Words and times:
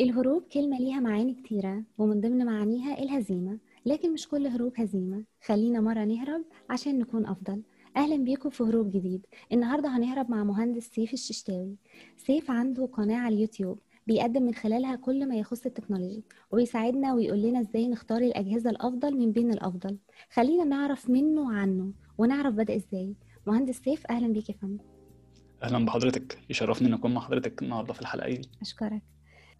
الهروب 0.00 0.42
كلمة 0.52 0.78
ليها 0.78 1.00
معاني 1.00 1.34
كتيرة 1.34 1.82
ومن 1.98 2.20
ضمن 2.20 2.46
معانيها 2.46 3.02
الهزيمة. 3.02 3.58
لكن 3.86 4.12
مش 4.12 4.28
كل 4.28 4.46
هروب 4.46 4.72
هزيمة. 4.80 5.24
خلينا 5.44 5.80
مرة 5.80 6.04
نهرب 6.04 6.44
عشان 6.70 6.98
نكون 6.98 7.26
أفضل. 7.26 7.62
أهلا 7.96 8.16
بيكم 8.16 8.50
في 8.50 8.62
هروب 8.62 8.90
جديد. 8.90 9.26
النهاردة 9.52 9.96
هنهرب 9.96 10.30
مع 10.30 10.44
مهندس 10.44 10.86
سيف 10.86 11.12
الششتاوي. 11.12 11.76
سيف 12.16 12.50
عنده 12.50 12.86
قناة 12.86 13.16
على 13.16 13.34
اليوتيوب. 13.34 13.78
بيقدم 14.06 14.42
من 14.42 14.54
خلالها 14.54 14.96
كل 14.96 15.28
ما 15.28 15.34
يخص 15.36 15.66
ال 15.66 15.71
technology 15.71 16.22
وبيساعدنا 16.52 17.14
ويقول 17.14 17.42
لنا 17.42 17.60
إزاي 17.60 17.88
نختار 17.88 18.18
الأجهزة 18.22 18.70
الأفضل 18.70 19.16
من 19.16 19.32
بين 19.32 19.50
الأفضل. 19.50 19.98
خلينا 20.32 20.64
نعرف 20.64 21.10
منه 21.10 21.40
وعنه 21.40 21.92
ونعرف 22.18 22.54
بدأ 22.54 22.76
إزاي. 22.76 23.14
مهندس 23.46 23.76
سيف 23.84 24.06
أهلا 24.10 24.32
بيك 24.32 24.48
يا 24.50 24.54
فندم. 24.54 24.84
أهلا 25.62 25.84
بحضرتك. 25.84 26.38
يشرفني 26.50 26.88
إن 26.88 26.92
أكون 26.92 27.14
مع 27.14 27.20
حضرتك 27.20 27.62
النهارده 27.62 27.92
في 27.92 28.00
الحلقة 28.00 28.28
دي. 28.30 28.40
أشكرك. 28.60 29.02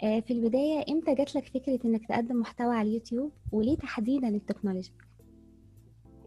في 0.02 0.30
البداية 0.30 0.84
إمتى 0.88 1.14
جات 1.14 1.34
لك 1.36 1.44
فكرة 1.48 1.78
إنك 1.84 2.06
تقدم 2.06 2.36
محتوى 2.36 2.76
على 2.76 2.88
اليوتيوب 2.88 3.32
وليه 3.52 3.76
تحديدا 3.76 4.29
التكنولوجي؟ 4.29 4.93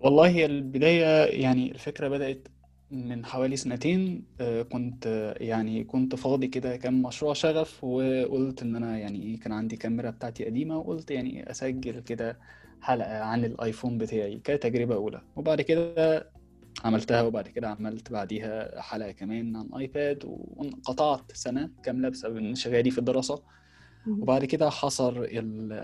والله 0.02 0.28
هي 0.30 0.46
البداية 0.46 1.26
يعني 1.44 1.72
الفكرة 1.72 2.08
بدأت 2.08 2.48
من 2.92 3.26
حوالي 3.26 3.56
سنتين 3.58 4.26
آه، 4.42 4.62
كنت 4.62 5.08
آه، 5.08 5.44
يعني 5.44 5.84
كنت 5.84 6.16
فاضي 6.16 6.48
كده 6.48 6.78
كان 6.78 7.02
مشروع 7.02 7.34
شغف 7.34 7.84
وقلت 7.84 8.62
إن 8.62 8.76
أنا 8.76 8.98
يعني 9.00 9.24
إيه 9.24 9.40
كان 9.40 9.52
عندي 9.52 9.78
كاميرا 9.78 10.10
بتاعتي 10.10 10.46
قديمة 10.46 10.78
وقلت 10.78 11.12
يعني 11.12 11.52
أسجل 11.52 12.00
كده 12.00 12.40
حلقة 12.82 13.20
عن 13.24 13.46
الآيفون 13.46 13.98
بتاعي 13.98 14.40
كتجربة 14.40 14.96
أولى 14.96 15.22
وبعد 15.36 15.62
كده 15.62 16.32
عملتها 16.86 17.22
وبعد 17.22 17.48
كده 17.48 17.70
عملت 17.70 18.12
بعديها 18.12 18.82
حلقة 18.82 19.12
كمان 19.12 19.56
عن 19.56 19.70
آيباد 19.78 20.20
وانقطعت 20.26 21.32
سنة 21.32 21.72
كاملة 21.84 22.10
بسبب 22.10 22.38
انشغالي 22.38 22.92
في 22.92 22.98
الدراسة 22.98 23.36
مهم. 23.36 23.65
وبعد 24.08 24.46
كده 24.46 24.70
حصل. 24.70 25.28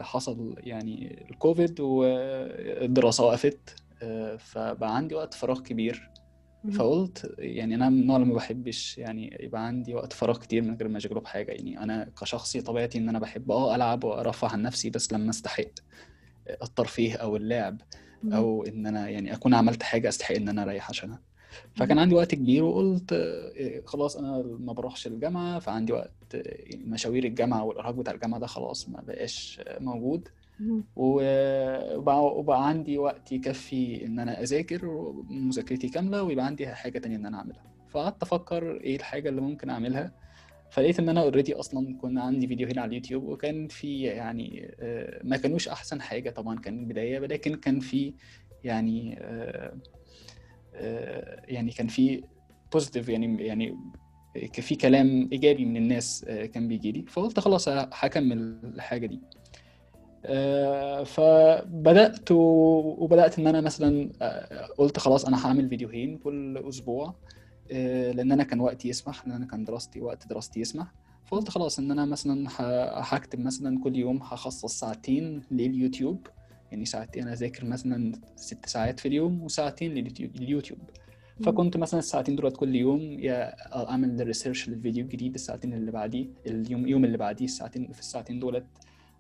حصل 0.04 0.56
يعني 0.58 1.26
الكوفيد 1.32 1.80
والدراسة 1.80 3.24
وقفت 3.24 3.76
آه، 4.04 4.36
فبقى 4.36 4.96
عندي 4.96 5.16
وقت 5.16 5.34
فراغ 5.34 5.60
كبير. 5.60 6.12
فقلت 6.74 7.36
يعني 7.40 7.76
أنا 7.76 7.90
من 7.90 8.02
النوع 8.02 8.16
اللي 8.16 8.28
ما 8.28 8.36
بحبش 8.36 8.98
يعني 8.98 9.38
يبقى 9.40 9.68
عندي 9.68 9.96
وقت 9.96 10.14
فراغ 10.14 10.38
كتير 10.38 10.62
من 10.62 10.76
غير 10.76 10.88
ما 10.88 10.98
أشغله 10.98 11.20
بحاجة 11.20 11.52
يعني 11.52 11.84
أنا 11.84 12.10
كشخصي 12.22 12.62
طبيعتي 12.62 12.98
إن 12.98 13.10
أنا 13.10 13.20
بحب 13.20 13.52
أه 13.52 13.76
ألعب 13.76 14.04
وأرفه 14.04 14.48
عن 14.48 14.62
نفسي 14.62 14.90
بس 14.90 15.14
لما 15.14 15.30
أستحق 15.30 15.64
الترفيه 16.64 17.16
أو 17.16 17.36
اللعب. 17.36 17.82
أو 18.34 18.64
إن 18.64 18.88
أنا 18.88 19.10
يعني 19.10 19.34
أكون 19.34 19.54
عملت 19.54 19.84
حاجة 19.84 20.10
أستحق 20.10 20.36
إن 20.36 20.50
أنا 20.50 20.64
أريح 20.64 20.90
عشانها 20.90 21.22
فكان 21.76 22.00
عندي 22.00 22.16
وقت 22.16 22.36
كبير 22.36 22.64
وقلت 22.64 23.14
آه، 23.14 23.82
خلاص 23.86 24.18
أنا 24.18 24.44
ما 24.60 24.74
بروحش 24.74 25.08
الجامعة 25.08 25.60
فعندي 25.60 25.94
وقت 25.94 26.12
آه، 26.12 26.21
مشاوير 26.76 27.24
الجامعة 27.24 27.64
والإرهاق 27.64 27.96
بتاع 27.96 28.14
الجامعة 28.14 28.40
ده 28.40 28.48
خلاص 28.48 28.90
ما 28.90 29.02
بقاش 29.02 29.62
موجود. 29.80 30.28
وبقى, 30.96 32.26
وبقى 32.26 32.68
عندي 32.68 32.98
وقت 32.98 33.32
يكفي 33.32 34.06
إن 34.06 34.20
أنا 34.20 34.42
أذاكر 34.42 35.12
مذاكرتي 35.30 35.90
كاملة 35.90 36.24
ويبقى 36.24 36.46
عندي 36.46 36.68
حاجة 36.68 37.00
تانية 37.00 37.16
إن 37.16 37.26
أنا 37.26 37.38
أعملها. 37.38 37.64
فقعدت 37.90 38.24
أفكر 38.24 38.82
إيه 38.82 38.96
الحاجة 38.96 39.30
اللي 39.30 39.42
ممكن 39.42 39.70
أعملها. 39.70 40.12
فلقيت 40.72 41.00
إن 41.00 41.10
أنا 41.10 41.22
اوريدي 41.22 41.54
أصلا 41.54 41.98
كنا 41.98 42.22
عندي 42.24 42.48
فيديوهين 42.48 42.80
على 42.80 42.90
اليوتيوب 42.90 43.24
وكان 43.24 43.68
في 43.68 44.02
يعني 44.02 44.76
آه، 44.80 45.22
ما 45.24 45.38
كانوش 45.38 45.68
أحسن 45.68 46.02
حاجة 46.02 46.30
طبعا 46.30 46.60
كان 46.60 46.88
بداية 46.88 47.20
ولكن 47.20 47.56
كان 47.56 47.80
في 47.80 48.14
يعني 48.64 49.18
آه، 49.20 49.78
آه، 50.76 51.42
يعني 51.48 51.72
كان 51.72 51.88
في 51.88 52.24
positive 52.74 53.10
يعني 53.10 53.46
يعني 53.46 53.78
في 54.52 54.76
كلام 54.76 55.30
إيجابي 55.32 55.66
من 55.66 55.78
الناس 55.78 56.26
آه، 56.28 56.46
كان 56.46 56.68
بيجي 56.68 56.92
لي. 56.92 57.06
فقلت 57.08 57.40
خلاص 57.40 57.70
هكمل 57.70 58.58
الحاجة 58.64 59.06
دي. 59.06 59.20
آه، 60.26 61.04
فبدأت 61.04 62.32
وبدأت 62.32 63.40
إن 63.40 63.48
أنا 63.48 63.62
مثلا 63.62 64.10
آه، 64.22 64.66
قلت 64.78 65.00
خلاص 65.00 65.26
أنا 65.26 65.46
هعمل 65.46 65.70
فيديوهين 65.70 66.18
كل 66.18 66.58
أسبوع 66.70 67.16
لأن 67.72 68.32
أنا 68.32 68.44
كان 68.44 68.60
وقتي 68.60 68.90
يسمح 68.90 69.28
لأن 69.28 69.36
أنا 69.36 69.46
كان 69.46 69.64
دراستي 69.64 70.02
وقت 70.02 70.28
دراستي 70.28 70.60
يسمح. 70.60 70.94
فقلت 71.26 71.50
خلاص 71.50 71.80
إن 71.80 71.92
أنا 71.92 72.06
مثلا 72.06 72.48
هكتب 73.16 73.40
مثلا 73.40 73.80
كل 73.84 73.96
يوم 73.96 74.18
هخصص 74.18 74.80
ساعتين 74.80 75.42
لليوتيوب. 75.52 76.28
يعني 76.72 76.86
ساعتين 76.86 77.28
أذاكر 77.28 77.66
مثلا 77.66 78.12
ست 78.36 78.66
ساعات 78.66 79.00
في 79.00 79.08
اليوم 79.08 79.44
وساعتين 79.44 79.94
لليوتيوب. 79.94 80.80
فكنت 81.46 81.78
مثلا 81.78 82.00
الساعتين 82.00 82.36
دولت 82.36 82.58
كل 82.58 82.76
يوم 82.76 83.02
يا 83.02 83.56
أعمل 83.90 84.28
research 84.28 84.70
للفيديو 84.70 85.04
الجديد 85.04 85.34
الساعتين 85.34 85.74
اللي 85.74 85.92
بعديه 85.92 86.28
اليوم 86.46 86.84
اليوم 86.86 87.06
اللي 87.06 87.18
بعديه 87.18 87.46
الساعتين 87.46 87.92
في 87.92 88.00
الساعتين 88.00 88.40
دولت 88.40 88.66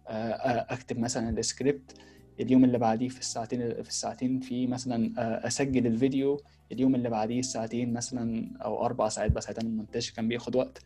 آه، 0.07 0.73
أكتب 0.73 0.99
مثلا 0.99 1.29
السكريبت 1.29 1.95
اليوم 2.39 2.63
اللي 2.63 2.77
بعديه 2.77 3.09
في 3.09 3.19
الساعتين 3.19 3.59
في 3.83 3.89
الساعتين 3.89 4.39
في 4.39 4.67
مثلا 4.67 5.13
آه، 5.17 5.47
أسجل 5.47 5.87
الفيديو 5.87 6.41
اليوم 6.71 6.95
اللي 6.95 7.09
بعديه 7.09 7.39
الساعتين 7.39 7.93
مثلا 7.93 8.51
أو 8.65 8.85
أربع 8.85 9.09
ساعات 9.09 9.31
بس 9.31 9.43
ساعتين 9.43 9.65
المونتاج 9.65 10.11
كان 10.15 10.27
بياخد 10.27 10.55
وقت. 10.55 10.81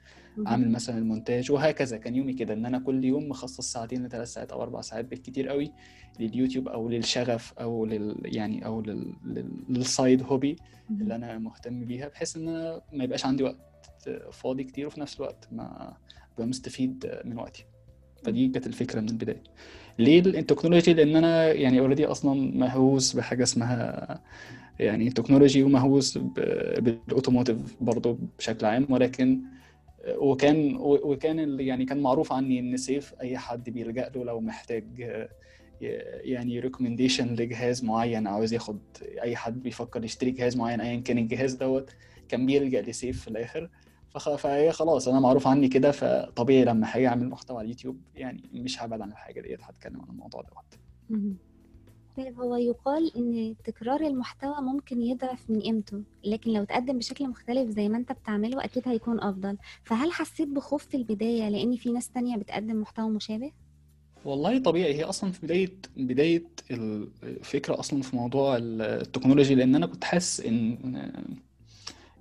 أعمل 0.48 0.72
مثلا 0.72 0.98
المونتاج 0.98 1.52
وهكذا 1.52 1.98
كان 1.98 2.16
يومي 2.16 2.34
كده 2.34 2.54
إن 2.54 2.66
أنا 2.66 2.80
كل 2.80 3.06
يوم 3.06 3.30
مخصص 3.30 3.72
ساعتين 3.72 4.06
لثلاث 4.06 4.34
ساعات 4.34 4.52
أو 4.52 4.62
أربع 4.62 4.82
ساعات 4.82 5.06
بالكتير 5.06 5.48
قوي 5.50 5.72
لليوتيوب 6.20 6.68
أو 6.68 6.90
للشغف 6.90 7.54
أو 7.54 7.86
لل 7.86 8.22
يعني 8.24 8.66
أو 8.66 8.82
لل... 8.82 9.14
لل... 9.26 9.52
لل 9.70 9.88
side 9.88 10.24
hobby. 10.24 10.56
اللي 10.90 11.16
أنا 11.16 11.38
مهتم 11.38 11.86
بيها 11.86 12.08
بحيث 12.08 12.38
إن 12.38 12.48
أنا 12.48 12.82
ما 12.94 13.04
يبقاش 13.04 13.26
عندي 13.26 13.44
وقت 13.44 13.58
فاضي 14.32 14.64
كتير 14.64 14.88
وفي 14.88 15.00
نفس 15.00 15.16
الوقت 15.16 15.48
ما 15.52 15.98
أبقى 16.34 16.48
مستفيد 16.48 17.22
من 17.26 17.38
وقتي 17.38 17.66
فدي 18.24 18.48
كانت 18.48 18.68
الفكرة 18.68 19.00
من 19.00 19.10
البداية 19.10 19.44
ليه 20.00 20.20
ال 20.20 20.26
technology؟ 20.26 20.94
لأن 20.94 21.16
أنا 21.16 21.52
يعني 21.54 21.80
already 21.80 22.06
أصلا 22.06 22.58
مهووس 22.58 23.14
بحاجة 23.14 23.44
اسمها 23.44 24.22
يعني 24.80 25.10
technology 25.10 25.64
ومهووس 25.64 26.18
بال 26.18 26.41
automotive 26.41 27.58
برضه 27.82 28.18
بشكل 28.40 28.66
عام 28.66 28.88
ولكن 28.90 29.42
وكان 30.08 30.76
وكان 30.80 31.40
اللي 31.40 31.66
يعني 31.68 31.86
كان 31.86 32.00
معروف 32.02 32.34
عني 32.34 32.60
إن 32.60 32.78
سيف 32.78 33.14
أي 33.22 33.38
حد 33.38 33.70
بيلجأ 33.70 34.12
له 34.16 34.24
لو 34.24 34.40
محتاج 34.40 34.86
يعني 36.22 36.60
recommendation 36.60 37.36
لجهاز 37.36 37.84
معين 37.84 38.28
عاوز 38.28 38.54
ياخد 38.54 38.80
أي 39.22 39.36
حد 39.36 39.64
بيفكر 39.64 40.04
يشتري 40.06 40.32
جهاز 40.32 40.58
معين 40.58 40.82
ايا 40.82 41.00
كان 41.00 41.18
الجهاز 41.18 41.54
دوت 41.54 41.90
كان 42.30 42.46
بيلجأ 42.46 42.82
لسيف 42.82 43.22
في 43.22 43.28
الآخر. 43.28 43.70
فهي 44.20 44.72
خلاص 44.72 45.08
أنا 45.08 45.20
معروف 45.20 45.48
عني 45.48 45.68
كده 45.68 45.92
فطبيعي 45.92 46.66
لما 46.66 46.88
هاجي 46.96 47.08
أعمل 47.08 47.30
محتوى 47.30 47.58
على 47.58 47.66
اليوتيوب 47.66 48.02
يعني 48.16 48.44
مش 48.54 48.84
هبعد 48.84 49.02
عن 49.02 49.12
الحاجة 49.12 49.42
ديت 49.42 49.64
هتكلم 49.64 50.02
عن 50.02 50.08
الموضوع 50.10 50.42
دوت. 50.42 50.80
طيب 52.18 52.40
هو 52.40 52.56
يقال 52.56 53.18
إن 53.18 53.56
تكرار 53.64 54.02
المحتوى 54.02 54.56
ممكن 54.62 55.02
يضعف 55.02 55.50
من 55.50 55.62
قيمته 55.62 56.02
لكن 56.24 56.52
لو 56.52 56.64
تقدم 56.64 56.98
بشكل 56.98 57.30
مختلف 57.30 57.70
زي 57.70 57.90
ما 57.90 57.98
أنت 57.98 58.12
بتعمله 58.12 58.64
أكيد 58.64 58.88
هيكون 58.88 59.20
أفضل 59.22 59.58
فهل 59.84 60.12
حسيت 60.12 60.48
بخوف 60.48 60.86
في 60.86 60.98
البداية 60.98 61.50
لأن 61.50 61.76
في 61.76 61.92
ناس 61.92 62.10
تانية 62.10 62.38
بتقدم 62.38 62.82
محتوى 62.82 63.10
مشابه؟ 63.10 63.52
والله 64.26 64.60
طبيعي 64.60 64.94
هي 64.94 65.04
أصلا 65.04 65.32
في 65.32 65.46
بداية 65.46 65.74
بداية 65.98 66.44
الفكرة 67.24 67.80
أصلا 67.80 68.02
في 68.02 68.16
موضوع 68.16 68.58
التكنولوجي 68.60 69.56
لأن 69.56 69.76
أنا 69.76 69.86
كنت 69.86 70.04
حاسس 70.04 70.40
إن 70.40 70.78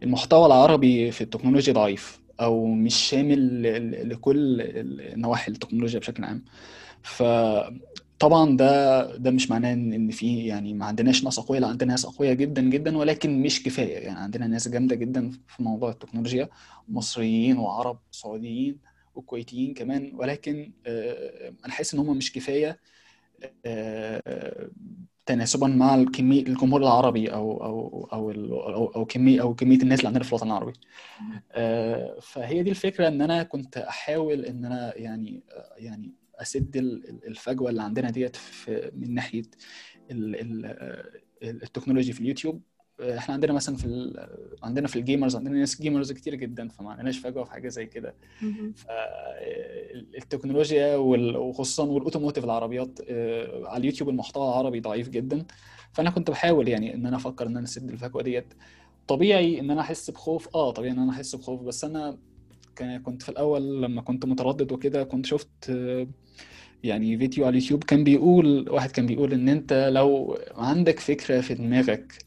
المحتوى 0.05 0.47
العربي 0.47 1.11
في 1.11 1.21
التكنولوجيا 1.21 1.73
ضعيف 1.73 2.21
أو 2.41 2.67
مش 2.67 2.95
شامل 2.97 3.63
لكل 4.11 4.63
نواحي 5.17 5.53
التكنولوجيا 5.53 6.01
بشكل 6.01 6.25
عام. 6.25 6.45
فطبعا 7.03 8.57
ده 8.57 9.17
ده 9.17 9.31
مش 9.31 9.51
معناه 9.51 9.73
إن 9.73 10.11
في 10.11 10.47
يعني 10.47 10.75
ما 10.75 10.87
عندناش 10.87 11.25
ناس 11.25 11.39
أقوياء 11.39 11.63
لا 11.63 11.69
عندنا 11.69 11.91
ناس 11.91 12.05
أقوياء 12.05 12.35
جدا 12.35 12.63
جدا 12.63 12.97
ولكن 12.99 13.43
مش 13.43 13.63
كفاية. 13.63 13.99
يعني 13.99 14.19
عندنا 14.21 14.47
ناس 14.47 14.69
جامدة 14.69 14.97
جدا 14.97 15.31
في 15.49 15.63
موضوع 15.63 15.91
التكنولوجيا 15.91 16.49
مصريين 16.89 17.59
وعرب 17.59 17.99
سعوديين 18.11 18.79
وكويتيين 19.15 19.75
كمان 19.75 20.13
ولكن 20.15 20.73
آه، 20.87 21.55
أنا 21.65 21.73
حاسس 21.73 21.95
إن 21.95 22.00
هم 22.00 22.17
مش 22.17 22.33
كفاية 22.33 22.81
آه، 23.67 24.71
تناسبا 25.26 25.67
مع 25.67 25.94
الكمية 25.94 26.43
الجمهور 26.43 26.81
العربي 26.82 27.32
أو 27.32 27.65
أو 27.65 28.09
أو 28.12 28.31
ال- 28.31 28.50
أو 28.53 28.87
أو 28.87 29.05
كمية 29.05 29.41
أو 29.43 29.55
كمية 29.55 29.79
الناس 29.82 29.99
اللي 29.99 30.09
عندنا 30.09 30.25
في 30.25 30.31
الوطن 30.31 30.47
العربي. 30.47 30.73
آه، 31.53 32.19
فهي 32.23 32.62
دي 32.62 32.71
الفكرة 32.71 33.09
إن 33.09 33.23
أنا 33.23 33.43
كنت 33.43 33.76
أحاول 33.76 34.44
إن 34.44 34.65
أنا 34.65 34.99
يعني 34.99 35.43
آه، 35.50 35.75
يعني 35.76 36.12
أسد 36.35 36.76
ال- 36.76 37.09
ال- 37.11 37.26
الفجوة 37.26 37.71
اللي 37.71 37.82
عندنا 37.82 38.11
ديت 38.11 38.37
من 38.97 39.15
ال- 40.37 40.65
آه، 40.67 41.11
التكنولوجي 41.43 42.12
في 42.12 42.21
اليوتيوب. 42.21 42.62
إحنا 43.00 43.35
عندنا 43.35 43.52
مثلا 43.52 43.76
في 43.76 43.85
ال- 43.85 44.29
عندنا 44.62 44.88
في 44.88 44.96
ال 44.99 45.04
gamers 45.04 45.37
عندنا 45.37 45.58
ناس 45.58 45.81
gamers 45.82 46.12
كتير 46.12 46.35
جدا 46.35 46.69
فما 46.69 46.91
عندناش 46.91 47.19
فجوة 47.19 47.44
في 47.44 47.50
حاجة 47.50 47.69
زي 47.69 47.87
كده. 47.87 48.14
فالتكنولوجيا 50.14 50.96
وال- 50.96 51.37
وخصوصا 51.37 51.85
وال 51.85 51.94
automotive 51.94 52.44
العربيات 52.44 52.99
آه، 53.08 53.69
على 53.69 53.81
اليوتيوب 53.81 54.08
المحتوى 54.11 54.49
العربي 54.49 54.81
ضعيف 54.81 55.08
جدا. 55.08 55.44
فأنا 55.93 56.11
كنت 56.11 56.31
بحاول 56.31 56.69
يعني 56.69 56.94
إن 56.94 57.06
أنا 57.06 57.17
أفكر 57.17 57.46
إن 57.46 57.56
أنا 57.56 57.64
أسد 57.67 57.91
الفجوة 57.91 58.23
ديت. 58.23 58.55
طبيعي 59.08 59.61
إن 59.61 59.70
أنا 59.70 59.81
أحس 59.81 60.11
بخوف 60.11 60.49
آه 60.55 60.70
طبيعي 60.70 60.93
إن 60.93 60.99
أنا 60.99 61.11
أحس 61.12 61.35
بخوف 61.37 61.62
بس 61.62 61.85
أنا 61.85 62.19
كنت 63.05 63.23
في 63.23 63.29
الأول 63.29 63.82
لما 63.82 64.02
كنت 64.02 64.25
متردد 64.26 64.73
وكده 64.73 65.05
كنت 65.05 65.26
شفت 65.26 65.70
آه، 65.70 66.06
يعني 66.85 67.19
فيديو 67.19 67.44
على 67.47 67.56
اليوتيوب 67.58 67.85
كان 67.85 68.05
بيقول 68.05 68.70
واحد 68.70 68.90
كان 68.90 69.06
بيقول 69.06 69.32
إن 69.32 69.49
أنت 69.49 69.90
لو 69.93 70.38
عندك 70.56 71.00
فكرة 71.00 71.40
في 71.40 71.55
دماغك 71.55 72.25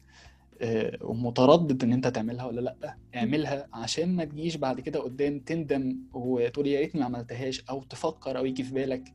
ومتردد 1.00 1.84
إن 1.84 1.92
أنت 1.92 2.06
تعملها 2.06 2.44
ولا 2.44 2.60
لأ. 2.60 2.96
اعملها 3.16 3.66
عشان 3.72 4.16
ما 4.16 4.24
تجيش 4.24 4.56
بعد 4.56 4.80
كده 4.80 5.00
قدام 5.00 5.38
تندم 5.40 5.96
وتقول 6.12 6.66
يا 6.66 6.80
ريتني 6.80 7.00
ما 7.00 7.06
عملتهاش 7.06 7.64
أو 7.70 7.82
تفكر 7.82 8.38
أو 8.38 8.46
يجي 8.46 8.62
في 8.62 8.74
بالك. 8.74 9.12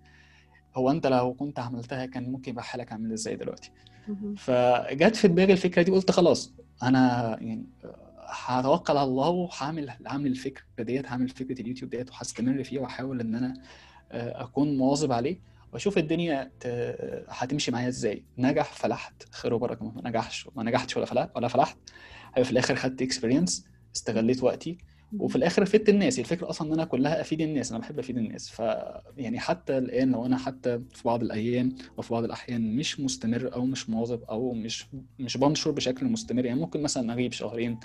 هو 0.75 0.91
أنت 0.91 1.07
لو 1.07 1.33
كنت 1.33 1.59
عملتها 1.59 2.05
كان 2.05 2.31
ممكن 2.31 2.51
يبقى 2.51 2.63
حالك 2.63 2.91
عامل 2.91 3.11
إزاي 3.13 3.35
دلوقتي. 3.35 3.71
فجت 4.37 5.15
في 5.15 5.27
دماغي 5.27 5.53
الفكرة 5.53 5.81
دي 5.81 5.91
قلت 5.91 6.11
خلاص 6.11 6.53
أنا 6.83 7.37
يعني 7.41 7.65
هتوكل 8.27 8.97
على 8.97 9.07
الله 9.09 9.29
وهعمل 9.29 9.89
هعمل 10.07 10.27
الفكرة 10.31 10.63
ديت 10.79 11.05
هعمل 11.07 11.29
فكرة 11.29 11.61
اليوتيوب 11.61 11.91
ديت 11.91 12.09
وهستمر 12.11 12.63
فيها 12.63 12.81
وأحاول 12.81 13.19
إن 13.19 13.35
أنا 13.35 13.53
آه، 14.11 14.43
أكون 14.43 14.77
مواظب 14.77 15.11
عليه. 15.11 15.37
وأشوف 15.73 15.97
الدنيا 15.97 16.51
هتمشي 17.29 17.71
معايا 17.71 17.87
إزاي. 17.87 18.25
نجح 18.37 18.73
فلحت. 18.73 19.23
خير 19.31 19.53
وبركة. 19.53 19.85
ما 19.85 20.09
نجحش. 20.09 20.49
ما 20.55 20.63
نجحتش 20.63 20.97
ولا 20.97 21.05
فلحت 21.05 21.29
ولا 21.35 21.47
فلحت. 21.47 21.77
هيبقى 22.27 22.43
في 22.43 22.51
الآخر 22.51 22.75
خدت 22.75 23.01
experience 23.01 23.65
استغليت 23.95 24.43
وقتي. 24.43 24.77
وفي 25.19 25.35
الآخر 25.35 25.65
فدت 25.65 25.89
الناس. 25.89 26.19
الفكرة 26.19 26.49
أصلا 26.49 26.67
إن 26.67 26.73
أنا 26.73 26.85
كلها 26.85 27.21
أفيد 27.21 27.41
الناس. 27.41 27.71
أنا 27.71 27.79
بحب 27.79 27.99
أفيد 27.99 28.17
الناس. 28.17 28.49
ف 28.49 28.59
يعني 29.17 29.39
حتى 29.39 29.77
الآن 29.77 30.11
لو 30.11 30.25
أنا 30.25 30.37
حتى 30.37 30.81
في 30.93 31.03
بعض 31.05 31.23
الأيام 31.23 31.75
وفي 31.97 32.13
بعض 32.13 32.23
الأحيان 32.23 32.75
مش 32.75 32.99
مستمر 32.99 33.53
أو 33.53 33.65
مش 33.65 33.89
مواظب 33.89 34.23
أو 34.23 34.53
مش 34.53 34.85
مش 35.19 35.37
بنشر 35.37 35.71
بشكل 35.71 36.05
مستمر 36.05 36.45
يعني 36.45 36.59
ممكن 36.59 36.81
مثلا 36.81 37.13
أغيب 37.13 37.31
شهرين 37.31 37.79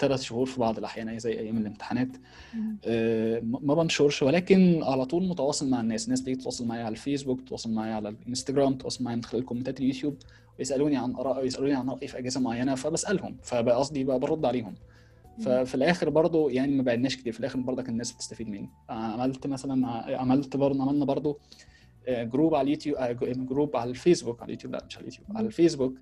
ثلاث 0.00 0.22
شهور 0.22 0.46
في 0.46 0.60
بعض 0.60 0.78
الأحيان 0.78 1.18
زي 1.18 1.38
أيام 1.38 1.56
الامتحانات. 1.56 2.08
آه، 2.84 3.40
ما 3.44 3.74
بنشرش 3.74 4.22
ولكن 4.22 4.82
على 4.82 5.04
طول 5.04 5.28
متواصل 5.28 5.70
مع 5.70 5.80
الناس. 5.80 6.04
الناس 6.04 6.20
بتيجي 6.20 6.36
تتواصل 6.36 6.66
معايا 6.66 6.84
على 6.84 6.92
الفيسبوك 6.92 7.40
تتواصل 7.40 7.72
معايا 7.72 7.94
على 7.94 8.08
الإنستجرام 8.08 8.74
تتواصل 8.74 9.04
معايا 9.04 9.16
من 9.16 9.24
خلال 9.24 9.44
كومنتات 9.44 9.80
اليوتيوب 9.80 10.16
ويسألوني 10.58 10.96
عن 10.96 11.14
آراء 11.14 11.44
يسالوني 11.46 11.74
عن 11.74 11.90
رايي 11.90 12.08
في 12.08 12.18
اجهزه 12.18 12.40
معينة 12.40 12.74
فبسألهم. 12.74 13.36
فبقى 13.42 13.76
قصدي 13.76 14.04
بقى 14.04 14.18
برد 14.18 14.44
عليهم. 14.44 14.74
ففي 15.40 15.74
الآخر 15.74 16.10
برضو 16.10 16.48
يعني 16.48 16.72
ما 16.72 16.82
بعدناش 16.82 17.16
كتير. 17.16 17.32
في 17.32 17.40
الآخر 17.40 17.58
برضك 17.60 17.88
الناس 17.88 18.12
بتستفيد 18.12 18.48
مني. 18.48 18.68
عملت 18.88 19.46
مثلا 19.46 19.88
عملت 20.20 20.56
برضه 20.56 20.82
عملنا 20.82 21.04
برضو 21.04 21.30
آه، 21.30 21.36
جروب 22.08 22.54
على 22.54 22.64
اليوتيوب 22.64 22.98
جروب 23.46 23.76
على 23.76 23.90
الفيسبوك 23.90 24.42
على 24.42 24.46
اليوتيوب 24.46 24.72
لا 24.72 24.84
مش 24.86 24.96
على 24.96 25.02
اليوتيوب 25.06 25.36
على 25.36 25.46
الفيسبوك 25.46 25.94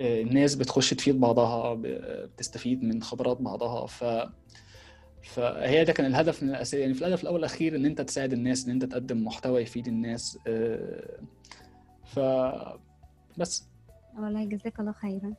الناس 0.00 0.54
بتخش 0.54 0.90
تفيد 0.94 1.20
بعضها 1.20 1.74
بتستفيد 1.82 2.82
من 2.84 3.02
خبرات 3.02 3.40
بعضها. 3.42 3.86
ف 3.86 4.04
فهي 5.22 5.84
ده 5.84 5.92
كان 5.92 6.06
الهدف 6.06 6.42
من 6.42 6.48
الاساسي 6.48 6.80
يعني 6.80 6.94
في 6.94 7.00
الهدف 7.06 7.22
الأول 7.22 7.34
والاخير 7.36 7.76
إن 7.76 7.84
أنت 7.86 8.00
تساعد 8.00 8.32
الناس 8.32 8.64
إن 8.66 8.70
أنت 8.70 8.84
تقدم 8.84 9.24
محتوى 9.24 9.62
يفيد 9.62 9.88
الناس 9.88 10.38
آه، 10.46 11.18
ف 12.04 12.20
بس. 13.38 13.68
والله 14.18 14.44
جزاك 14.44 14.80
الله 14.80 14.92
خيرا. 14.92 15.34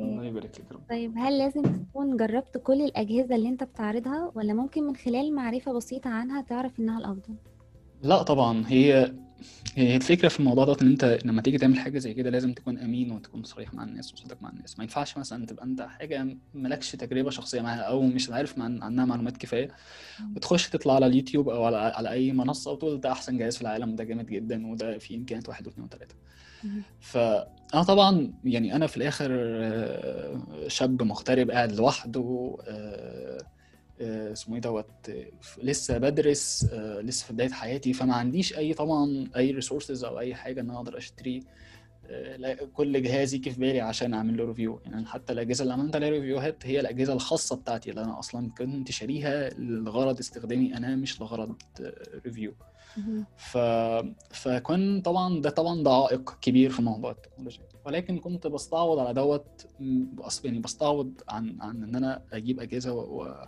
الله 0.00 0.24
يبارك 0.24 0.60
لك 0.60 0.78
طيب 0.90 1.12
هل 1.16 1.38
لازم 1.38 1.62
تكون 1.62 2.16
جربت 2.16 2.58
كل 2.58 2.82
الأجهزة 2.82 3.36
اللي 3.36 3.48
أنت 3.48 3.64
بتعرضها 3.64 4.32
ولا 4.34 4.54
ممكن 4.54 4.82
من 4.86 4.96
خلال 4.96 5.34
معرفة 5.34 5.72
بسيطة 5.72 6.10
عنها 6.10 6.42
تعرف 6.42 6.80
إنها 6.80 6.98
الأفضل؟ 6.98 7.34
لا 8.02 8.22
طبعا 8.22 8.64
هي 8.66 9.14
هي 9.74 9.96
الفكرة 9.96 10.28
في 10.28 10.40
الموضوع 10.40 10.64
ده 10.64 10.76
إن 10.82 10.86
أنت 10.86 11.18
لما 11.24 11.42
تيجي 11.42 11.58
تعمل 11.58 11.78
حاجة 11.78 11.98
زي 11.98 12.14
كده 12.14 12.30
لازم 12.30 12.52
تكون 12.52 12.78
أمين 12.78 13.10
وتكون 13.12 13.42
صريح 13.44 13.74
مع 13.74 13.84
الناس 13.84 14.14
وصادق 14.14 14.36
مع 14.42 14.50
الناس. 14.50 14.78
ما 14.78 14.84
ينفعش 14.84 15.18
مثلا 15.18 15.46
تبقى 15.46 15.64
أنت 15.64 15.82
حاجة 15.82 16.26
مالكش 16.54 16.92
تجربة 16.92 17.30
شخصية 17.30 17.60
معاها 17.60 17.80
أو 17.80 18.02
مش 18.02 18.30
عارف 18.30 18.58
عن- 18.60 18.82
عنها 18.82 19.04
معلومات 19.04 19.36
كفاية. 19.36 19.68
وتخش 20.36 20.68
تطلع 20.68 20.94
على 20.94 21.06
اليوتيوب 21.06 21.48
أو 21.48 21.64
على, 21.64 21.76
على 21.76 22.10
أي 22.10 22.32
منصة 22.32 22.72
وتقول 22.72 23.00
ده 23.00 23.12
أحسن 23.12 23.38
جهاز 23.38 23.56
في 23.56 23.62
العالم 23.62 23.92
وده 23.92 24.04
جامد 24.04 24.26
جدا 24.26 24.66
وده 24.66 24.98
فيه 24.98 25.16
إمكانيات 25.16 25.48
واحد 25.48 25.66
واثنين 25.66 25.86
وثلاثه. 25.86 26.14
فانا 27.00 27.82
طبعا 27.88 28.32
يعني 28.44 28.76
أنا 28.76 28.86
في 28.86 28.96
الآخر 28.96 29.28
آه، 29.32 30.40
شاب 30.68 31.02
مغترب 31.02 31.50
قاعد 31.50 31.72
لوحده 31.72 32.56
آه، 32.68 33.38
اسمه 34.00 34.54
إيه 34.54 34.60
دوت 34.60 34.86
آه، 35.08 35.26
لسه 35.62 35.98
بدرس 35.98 36.66
آه، 36.72 37.00
لسه 37.00 37.26
في 37.26 37.32
بداية 37.32 37.50
حياتي 37.50 37.92
فما 37.92 38.14
عنديش 38.14 38.58
أي 38.58 38.74
طبعا 38.74 39.28
أي 39.36 39.50
resources 39.50 40.04
أو 40.04 40.18
أي 40.18 40.34
حاجة 40.34 40.60
إن 40.60 40.70
أنا 40.70 40.78
أقدر 40.78 40.98
أشتري 40.98 41.42
آه، 42.10 42.54
كل 42.74 43.02
جهاز 43.02 43.34
يجي 43.34 43.50
في 43.50 43.60
بالي 43.60 43.80
عشان 43.80 44.14
أعمل 44.14 44.36
له 44.36 44.44
review 44.44 44.80
يعني 44.86 45.06
حتى 45.06 45.32
الأجهزة 45.32 45.62
اللي 45.62 45.74
عملت 45.74 45.96
عليها 45.96 46.10
review 46.10 46.52
هات 46.52 46.66
هي 46.66 46.80
الأجهزة 46.80 47.12
الخاصة 47.12 47.56
بتاعتي 47.56 47.90
اللي 47.90 48.04
أنا 48.04 48.18
أصلا 48.18 48.50
كنت 48.58 48.90
شاريها 48.90 49.50
لغرض 49.58 50.18
استخدامي 50.18 50.76
أنا 50.76 50.96
مش 50.96 51.20
لغرض 51.20 51.54
review. 52.24 52.54
ف... 53.36 53.58
فكان 54.30 55.00
طبعا 55.00 55.40
ده 55.40 55.50
طبعا 55.50 55.82
ده 55.82 55.90
عائق 55.90 56.38
كبير 56.40 56.70
في 56.70 56.82
موضوع 56.82 57.10
التكنولوجيا. 57.10 57.64
ولكن 57.84 58.18
كنت 58.18 58.46
بستعوض 58.46 58.98
على 58.98 59.14
دوت 59.14 59.66
يعني 60.44 60.58
بستعوض 60.58 61.12
عن 61.28 61.56
عن 61.60 61.82
إن 61.82 61.96
أنا 61.96 62.22
أجيب 62.32 62.60
أجهزة 62.60 62.92
و... 62.92 63.46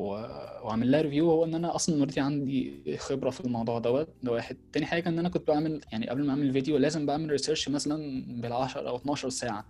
و... 0.00 0.12
و... 0.12 0.66
وأعمل 0.66 0.90
لها 0.90 1.00
review 1.00 1.30
هو 1.30 1.44
إن 1.44 1.54
أنا 1.54 1.74
أصلا 1.74 1.98
already 1.98 2.20
عندي 2.20 2.82
خبرة 2.98 3.30
في 3.30 3.40
الموضوع 3.40 3.78
دوت. 3.78 4.08
ده 4.22 4.32
واحد. 4.32 4.56
تاني 4.72 4.86
حاجة 4.86 5.08
إن 5.08 5.18
أنا 5.18 5.28
كنت 5.28 5.48
بعمل 5.48 5.80
يعني 5.92 6.08
قبل 6.08 6.24
ما 6.24 6.30
أعمل 6.30 6.52
فيديو 6.52 6.76
لازم 6.76 7.06
بعمل 7.06 7.30
research 7.30 7.68
مثلا 7.68 8.24
بال10 8.42 8.76
أو 8.76 8.96
12 8.96 9.28
ساعة. 9.28 9.64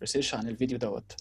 research 0.00 0.34
عن 0.34 0.48
الفيديو 0.48 0.78
دوت. 0.78 1.12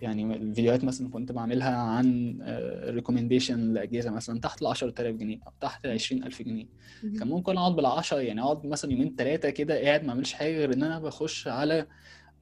يعني 0.00 0.36
الفيديوهات 0.36 0.84
مثلا 0.84 1.08
كنت 1.10 1.32
بعملها 1.32 1.76
عن 1.76 2.38
recommendation 2.84 3.72
لأجهزة 3.72 4.10
مثلا 4.10 4.40
تحت 4.40 4.62
ال 4.62 4.66
10000 4.66 5.14
جنيه 5.16 5.38
أو 5.46 5.52
تحت 5.60 5.84
ال 5.86 5.90
20000 5.90 6.42
جنيه. 6.42 6.66
كان. 7.02 7.28
ممكن 7.28 7.56
أقعد 7.56 7.76
بالعشرة 7.76 8.18
يعني 8.20 8.40
أقعد 8.42 8.66
مثلا 8.66 8.92
يومين 8.92 9.14
ثلاثة 9.18 9.50
كده 9.50 9.80
قاعد 9.80 10.04
ما 10.04 10.10
أعملش 10.10 10.32
حاجة 10.32 10.56
غير 10.58 10.72
إن 10.72 10.82
أنا 10.82 10.98
بخش 10.98 11.48
على 11.48 11.86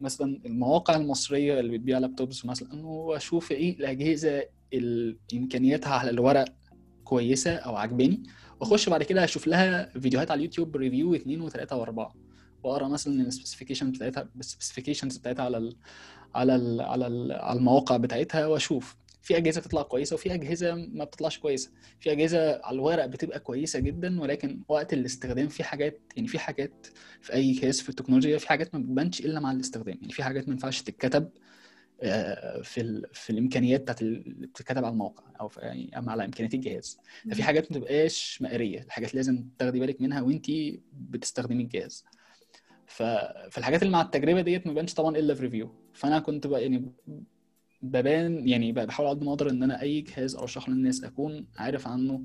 مثلا 0.00 0.40
المواقع 0.46 0.96
المصرية 0.96 1.60
اللي 1.60 1.78
بتبيع 1.78 1.98
laptops 1.98 2.46
مثلا 2.46 2.86
وأشوف 2.86 3.52
إيه 3.52 3.78
الأجهزة 3.78 4.44
امكانياتها 5.34 5.94
على 5.94 6.10
الورق 6.10 6.44
كويسة 7.04 7.54
أو 7.54 7.76
عجباني 7.76 8.22
وأخش 8.60 8.88
بعد 8.88 9.02
كده 9.02 9.24
أشوف 9.24 9.46
لها 9.46 9.98
فيديوهات 10.00 10.30
على 10.30 10.38
اليوتيوب 10.38 10.76
review 10.76 11.14
اثنين 11.14 11.40
وثلاثه 11.40 11.76
وأربعة. 11.76 12.14
واقرا 12.62 12.88
مثلا 12.88 13.22
ال 13.22 13.27
specification 13.27 13.92
بتاعتها 13.92 14.28
ال 14.40 14.45
specifications 14.45 15.16
بتاعتها 15.16 15.44
على 15.44 15.56
ال 15.58 15.76
على 16.34 16.56
ال 16.56 16.80
على 16.80 17.06
ال 17.06 17.32
على 17.32 17.58
المواقع 17.58 17.96
بتاعتها 17.96 18.46
وأشوف. 18.46 18.96
في 19.22 19.36
أجهزة 19.36 19.60
بتطلع 19.60 19.82
كويسة 19.82 20.14
وفي 20.14 20.34
أجهزة 20.34 20.74
ما 20.74 21.04
بتطلعش 21.04 21.38
كويسة. 21.38 21.70
في 22.00 22.12
أجهزة 22.12 22.60
على 22.64 22.74
الورق 22.74 23.06
بتبقى 23.06 23.40
كويسة 23.40 23.78
جدا 23.78 24.20
ولكن 24.20 24.60
وقت 24.68 24.92
الاستخدام 24.92 25.48
في 25.48 25.64
حاجات 25.64 26.00
يعني 26.16 26.28
في 26.28 26.38
حاجات 26.38 26.86
في 27.20 27.32
أي 27.32 27.52
جهاز 27.52 27.80
في 27.80 27.88
التكنولوجيا 27.88 28.38
في 28.38 28.48
حاجات 28.48 28.74
ما 28.74 28.80
بتبانش 28.80 29.20
إلا 29.20 29.40
مع 29.40 29.52
الاستخدام. 29.52 29.98
يعني 30.00 30.12
في 30.12 30.22
حاجات 30.22 30.48
ما 30.48 30.52
ينفعش 30.54 30.82
تتكتب 30.82 31.28
في 32.62 32.80
ال... 32.80 33.06
في 33.12 33.30
الإمكانيات 33.30 33.80
بتاعت 33.80 34.02
ال- 34.02 34.26
اللي 34.26 34.46
بتتكتب 34.46 34.84
على 34.84 34.92
الموقع 34.92 35.24
أو 35.40 35.48
في 35.48 35.60
يعني 35.60 35.98
أما 35.98 36.12
على 36.12 36.24
إمكانيات 36.24 36.54
الجهاز. 36.54 36.98
ده 37.24 37.34
في 37.34 37.42
حاجات 37.42 37.72
ما 37.72 37.78
تبقاش 37.78 38.38
مقرية 38.42 38.82
الحاجات 38.82 39.14
لازم 39.14 39.44
تاخدي 39.58 39.80
بالك 39.80 40.00
منها 40.00 40.20
وانت 40.22 40.46
بتستخدمي 40.92 41.62
الجهاز. 41.62 42.04
فالحاجات 42.86 43.82
اللي 43.82 43.92
مع 43.92 44.02
التجربة 44.02 44.40
ديت 44.40 44.66
ما 44.66 44.72
بانش 44.72 44.94
طبعا 44.94 45.16
إلا 45.16 45.34
في 45.34 45.42
review 45.42 45.74
فأنا 45.94 46.18
كنت 46.18 46.46
بقى 46.46 46.62
يعني 46.62 46.92
ببان 47.82 48.48
يعني 48.48 48.72
بحاول 48.72 49.08
على 49.08 49.16
قد 49.18 49.24
ما 49.24 49.30
أقدر 49.32 49.50
إن 49.50 49.62
أنا 49.62 49.82
أي 49.82 50.00
جهاز 50.00 50.36
أرشحه 50.36 50.72
للناس 50.72 51.04
أكون 51.04 51.46
عارف 51.56 51.88
عنه 51.88 52.24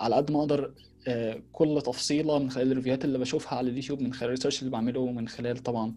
على 0.00 0.14
قد 0.16 0.30
ما 0.30 0.38
أقدر 0.40 0.74
آه، 1.08 1.42
كل 1.52 1.82
تفصيلة 1.86 2.38
من 2.38 2.50
خلال 2.50 2.72
ال 2.72 2.76
review 2.76 2.97
هات 2.97 3.04
اللي 3.04 3.18
بشوفها 3.18 3.58
على 3.58 3.70
اليوتيوب 3.70 4.00
من 4.00 4.12
خلال 4.12 4.24
ال 4.24 4.28
research 4.28 4.58
اللي 4.60 4.70
بعمله 4.70 5.00
ومن 5.00 5.28
خلال 5.28 5.58
طبعا 5.58 5.94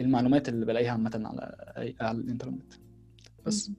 المعلومات 0.00 0.48
اللي 0.48 0.66
بلاقيها 0.66 0.90
عامة 0.90 1.22
على 1.24 1.94
على 2.00 2.18
الإنترنت. 2.18 2.72
بس. 3.46 3.70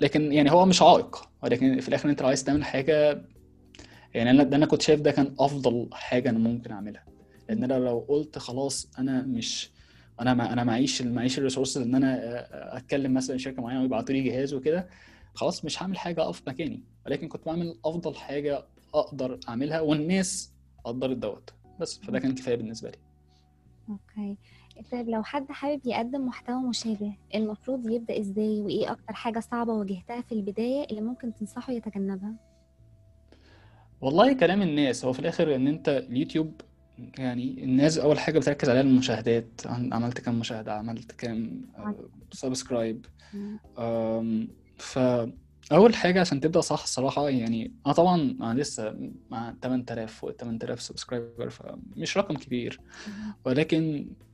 لكن 0.00 0.32
يعني 0.32 0.50
هو 0.50 0.66
مش 0.66 0.82
عائق. 0.82 1.28
ولكن 1.42 1.80
في 1.80 1.88
الآخر 1.88 2.10
أنت 2.10 2.22
لو 2.22 2.28
عايز 2.28 2.44
تعمل 2.44 2.64
حاجة 2.64 3.22
يعني 4.14 4.30
أنا 4.30 4.42
ده 4.42 4.56
أنا 4.56 4.66
كنت 4.66 4.82
شايف 4.82 5.00
ده 5.00 5.10
كان 5.10 5.34
أفضل 5.38 5.88
حاجة 5.92 6.30
أنا 6.30 6.38
ممكن 6.38 6.72
أعملها. 6.72 7.04
لأن 7.48 7.64
أنا 7.64 7.74
لو 7.74 7.98
قلت 8.08 8.38
خلاص 8.38 8.90
أنا 8.98 9.22
مش 9.22 9.70
أنا 10.20 10.34
ما 10.34 10.52
أنا 10.52 10.64
معيش 10.64 11.02
معيش 11.02 11.38
ال 11.38 11.42
resources 11.42 11.82
إن 11.82 11.94
أنا 11.94 12.14
آه، 12.14 12.76
أتكلم 12.76 13.14
مثلا 13.14 13.36
شركة 13.38 13.62
معينة 13.62 13.82
ويبعتوا 13.82 14.14
لي 14.14 14.22
جهاز 14.22 14.54
وكده 14.54 14.88
خلاص 15.34 15.64
مش 15.64 15.82
هعمل 15.82 15.98
حاجة 15.98 16.22
أقف 16.22 16.42
مكاني. 16.48 16.84
ولكن 17.06 17.28
كنت 17.28 17.46
بعمل 17.46 17.78
أفضل 17.84 18.14
حاجة 18.14 18.64
أقدر 18.94 19.40
أعملها 19.48 19.80
والناس 19.80 20.52
قدرت 20.84 21.16
دوت. 21.16 21.50
بس. 21.80 21.98
فده 21.98 22.18
كان 22.18 22.34
كفاية 22.34 22.54
بالنسبة 22.54 22.90
لي. 22.90 22.98
okay. 23.88 24.36
طيب 24.92 25.08
لو 25.08 25.22
حد 25.22 25.52
حابب 25.52 25.80
يقدم 25.86 26.26
محتوى 26.26 26.62
مشابه 26.62 27.12
المفروض 27.34 27.90
يبدأ 27.90 28.20
إزاي 28.20 28.60
وإيه 28.60 28.92
أكتر 28.92 29.12
حاجة 29.14 29.40
صعبة 29.40 29.72
واجهتها 29.72 30.20
في 30.20 30.32
البداية 30.32 30.84
اللي 30.90 31.00
ممكن 31.00 31.34
تنصحه 31.34 31.72
يتجنبها 31.72 32.34
والله 34.00 34.32
كلام 34.32 34.62
الناس 34.62 35.04
هو 35.04 35.12
في 35.12 35.18
الآخر 35.20 35.54
إن 35.54 35.66
أنت 35.66 35.88
اليوتيوب 35.88 36.60
يعني 37.18 37.64
الناس 37.64 37.98
أول 37.98 38.18
حاجة 38.18 38.38
بتركز 38.38 38.68
عليها 38.68 38.82
المشاهدات 38.82 39.60
عملت 39.66 40.20
كام 40.20 40.38
مشاهدة 40.38 40.72
عملت 40.74 41.12
كام 41.12 41.62
subscribe 42.32 43.06
مم. 43.34 43.58
أم، 43.78 44.48
ف 44.78 44.98
أول 45.72 45.94
حاجة 45.94 46.20
عشان 46.20 46.40
تبدأ 46.40 46.60
صح 46.60 46.82
الصراحة 46.82 47.28
يعني 47.28 47.72
أنا 47.86 47.94
طبعا 47.94 48.20
أنا 48.40 48.60
لسه 48.60 49.10
مع 49.30 49.54
8000 49.62 50.12
فوق 50.14 50.30
8000 50.32 50.82
subscriber 50.82 51.50
فمش 51.50 52.16
رقم 52.18 52.34
كبير. 52.36 52.80
ولكن 53.44 54.06
آه، 54.10 54.29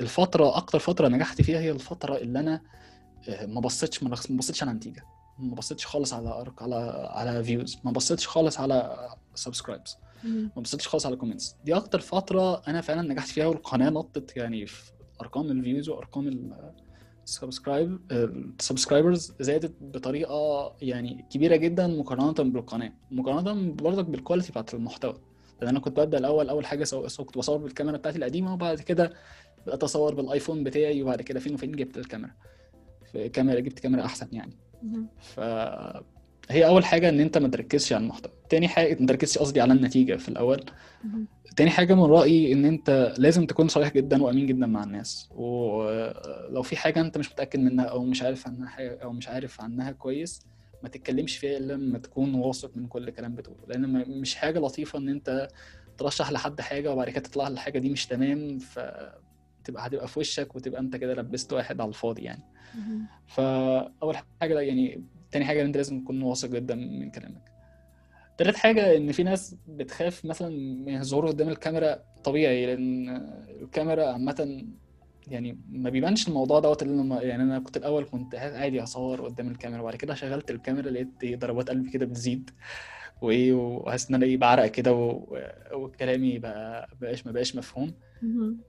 الفترة 0.00 0.56
أكتر 0.56 0.78
فترة 0.78 1.08
نجحت 1.08 1.42
فيها 1.42 1.60
هي 1.60 1.70
الفترة 1.70 2.16
اللي 2.16 2.38
أنا 2.40 2.60
آه، 3.28 3.46
ما 3.46 3.60
بصيتش 3.60 4.02
ما 4.02 4.10
بصيتش 4.30 4.62
على 4.62 4.72
نتيجة. 4.72 5.04
ما 5.38 5.54
بصيتش 5.54 5.86
خالص 5.86 6.12
على 6.12 6.28
أرق 6.28 6.62
على 6.62 6.74
على 7.10 7.44
views 7.44 7.78
ما 7.84 7.90
بصيتش 7.92 8.28
خالص 8.28 8.60
على 8.60 9.08
subscribes 9.34 9.96
مهم. 10.24 10.50
ما 10.56 10.62
بصيتش 10.62 10.88
خالص 10.88 11.06
على 11.06 11.16
comments 11.16 11.56
دي 11.64 11.76
أكتر 11.76 12.00
فترة 12.00 12.62
أنا 12.68 12.80
فعلا 12.80 13.02
نجحت 13.02 13.28
فيها 13.28 13.46
والقناة 13.46 13.90
نطت 13.90 14.36
يعني 14.36 14.66
في 14.66 14.92
أرقام 15.20 15.50
ال 15.50 15.56
views 15.56 15.88
وأرقام 15.88 16.52
ال 17.24 17.31
subscribe 17.31 17.98
ال 18.12 18.22
subscribers 18.22 19.32
زادت 19.40 19.74
بطريقة 19.80 20.72
يعني 20.82 21.24
كبيرة 21.30 21.56
جدا 21.56 21.86
مقارنة 21.86 22.32
بالقناة. 22.52 22.92
مقارنة 23.10 23.72
برضك 23.72 24.04
بال 24.04 24.14
quality 24.14 24.50
بتاعت 24.50 24.74
المحتوى. 24.74 25.14
لأن 25.62 25.68
أنا 25.68 25.80
كنت 25.80 26.00
ببدأ 26.00 26.18
الأول 26.18 26.48
أول 26.48 26.66
حاجة 26.66 26.84
so... 26.84 27.08
so 27.08 27.24
كنت 27.24 27.38
بصور 27.38 27.56
بالكاميرا 27.56 27.96
بتاعتي 27.96 28.18
القديمة 28.18 28.54
وبعد 28.54 28.80
كده 28.80 29.12
بقيت 29.66 29.82
أصور 29.82 30.14
بالآيفون 30.14 30.64
بتاعي 30.64 31.02
وبعد 31.02 31.22
كده 31.22 31.40
فين 31.40 31.54
وفين 31.54 31.72
جبت 31.72 31.96
الكاميرا. 31.96 32.32
في 33.12 33.28
كاميرا 33.28 33.60
جبت 33.60 33.78
كاميرا 33.78 34.04
أحسن 34.04 34.28
يعني. 34.32 34.52
مهم. 34.82 35.08
فهي 35.20 36.66
أول 36.66 36.84
حاجة 36.84 37.08
إن 37.08 37.20
أنت 37.20 37.38
ما 37.38 37.48
تركزش 37.48 37.92
على 37.92 38.02
المحتوى. 38.02 38.32
تاني 38.48 38.68
حاجة 38.68 38.96
ما 39.00 39.06
تركزش 39.06 39.38
قصدي 39.38 39.60
على 39.60 39.72
النتيجة 39.72 40.16
في 40.16 40.28
الأول. 40.28 40.64
تاني 41.56 41.70
حاجة 41.70 41.94
من 41.94 42.02
رأيي 42.02 42.52
إن 42.52 42.64
أنت 42.64 43.14
لازم 43.18 43.46
تكون 43.46 43.68
صريح 43.68 43.92
جدا 43.92 44.22
وأمين 44.22 44.46
جدا 44.46 44.66
مع 44.66 44.84
الناس. 44.84 45.28
ولو 45.34 46.62
في 46.62 46.76
حاجة 46.76 47.00
أنت 47.00 47.18
مش 47.18 47.32
متأكد 47.32 47.60
منها 47.60 47.84
أو 47.84 48.04
مش 48.04 48.22
عارف 48.22 48.46
عنها 48.46 48.68
حاجة 48.68 48.98
أو 49.02 49.12
مش 49.12 49.28
عارف 49.28 49.60
عنها 49.60 49.92
كويس 49.92 50.46
ما 50.82 50.88
تتكلمش 50.88 51.36
فيها 51.36 51.56
إلا 51.58 51.72
لما 51.72 51.98
تكون 51.98 52.34
واثق 52.34 52.76
من 52.76 52.86
كل 52.86 53.10
كلام 53.10 53.34
بتقوله. 53.34 53.60
لأن 53.68 54.10
مش 54.20 54.34
حاجة 54.34 54.58
لطيفة 54.58 54.98
إن 54.98 55.08
أنت 55.08 55.48
ترشح 55.98 56.32
لحد 56.32 56.60
حاجة 56.60 56.92
وبعد 56.92 57.10
كده 57.10 57.20
تطلع 57.20 57.48
الحاجة 57.48 57.78
دي 57.78 57.90
مش 57.90 58.06
تمام 58.06 58.58
فتبقى 58.58 59.86
هتبقى 59.86 60.08
في 60.08 60.20
وشك 60.20 60.56
وتبقى 60.56 60.80
أنت 60.80 60.96
كده 60.96 61.14
لبست 61.14 61.52
واحد 61.52 61.80
على 61.80 61.88
الفاضي 61.88 62.22
يعني. 62.22 62.42
فاول 63.26 64.16
حاجة 64.40 64.60
يعني 64.60 65.04
تاني 65.30 65.44
حاجة 65.44 65.60
إن 65.60 65.66
أنت 65.66 65.76
لازم 65.76 66.00
تكون 66.00 66.22
واثق 66.22 66.48
جدا 66.48 66.74
من 66.74 67.10
كلامك. 67.10 67.52
تالت 68.38 68.56
حاجة 68.56 68.96
إن 68.96 69.12
في 69.12 69.22
ناس 69.22 69.56
بتخاف 69.68 70.24
مثلا 70.24 70.48
من 70.84 70.96
الظهور 70.96 71.28
قدام 71.28 71.48
الكاميرا 71.48 72.02
طبيعي 72.24 72.66
لأن 72.66 73.08
الكاميرا 73.62 74.06
عامة 74.12 74.64
يعني 75.28 75.58
ما 75.72 75.90
بيبانش 75.90 76.28
الموضوع 76.28 76.60
دوت 76.60 76.82
اللي 76.82 77.02
أنا 77.02 77.22
يعني 77.22 77.42
أنا 77.42 77.58
كنت 77.58 77.76
الأول 77.76 78.04
كنت 78.04 78.34
عادي 78.34 78.82
أصور 78.82 79.20
قدام 79.28 79.48
الكاميرا 79.48 79.80
وبعد 79.82 79.96
كده 79.96 80.14
شغلت 80.14 80.50
الكاميرا 80.50 80.90
لقيت 80.90 81.08
إيه 81.22 81.36
ضربات 81.36 81.68
قلبي 81.70 81.90
كده 81.90 82.06
بتزيد 82.06 82.50
وايه 83.22 83.52
وحاسس 83.52 84.08
إن 84.08 84.14
أنا 84.14 84.24
إيه 84.26 84.36
بعرق 84.36 84.66
كده 84.66 84.92
و- 84.92 85.36
وكلامي 85.74 86.38
بقى 86.38 86.88
بقاش 87.00 87.26
ما 87.26 87.32
بقاش 87.32 87.56
مفهوم. 87.56 87.92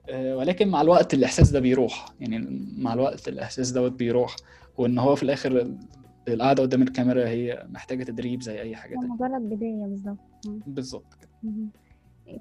آه، 0.09 0.35
ولكن 0.37 0.67
مع 0.67 0.81
الوقت 0.81 1.13
الإحساس 1.13 1.49
ده 1.51 1.59
بيروح 1.59 2.05
يعني 2.19 2.65
مع 2.77 2.93
الوقت 2.93 3.27
الإحساس 3.27 3.71
دوت 3.71 3.91
بيروح 3.91 4.35
وإن 4.77 4.97
هو 4.99 5.15
في 5.15 5.23
الآخر 5.23 5.51
ال- 5.61 5.77
القعدة 6.27 6.63
قدام 6.63 6.81
الكاميرا 6.81 7.27
هي 7.27 7.67
محتاجة 7.69 8.03
تدريب 8.03 8.41
زي 8.41 8.61
أي 8.61 8.75
حاجة 8.75 8.93
تانية 8.95 9.13
مجرد 9.13 9.41
بداية 9.49 9.85
بالظبط. 9.85 10.17
بالظبط 10.67 11.13
كده. 11.21 11.29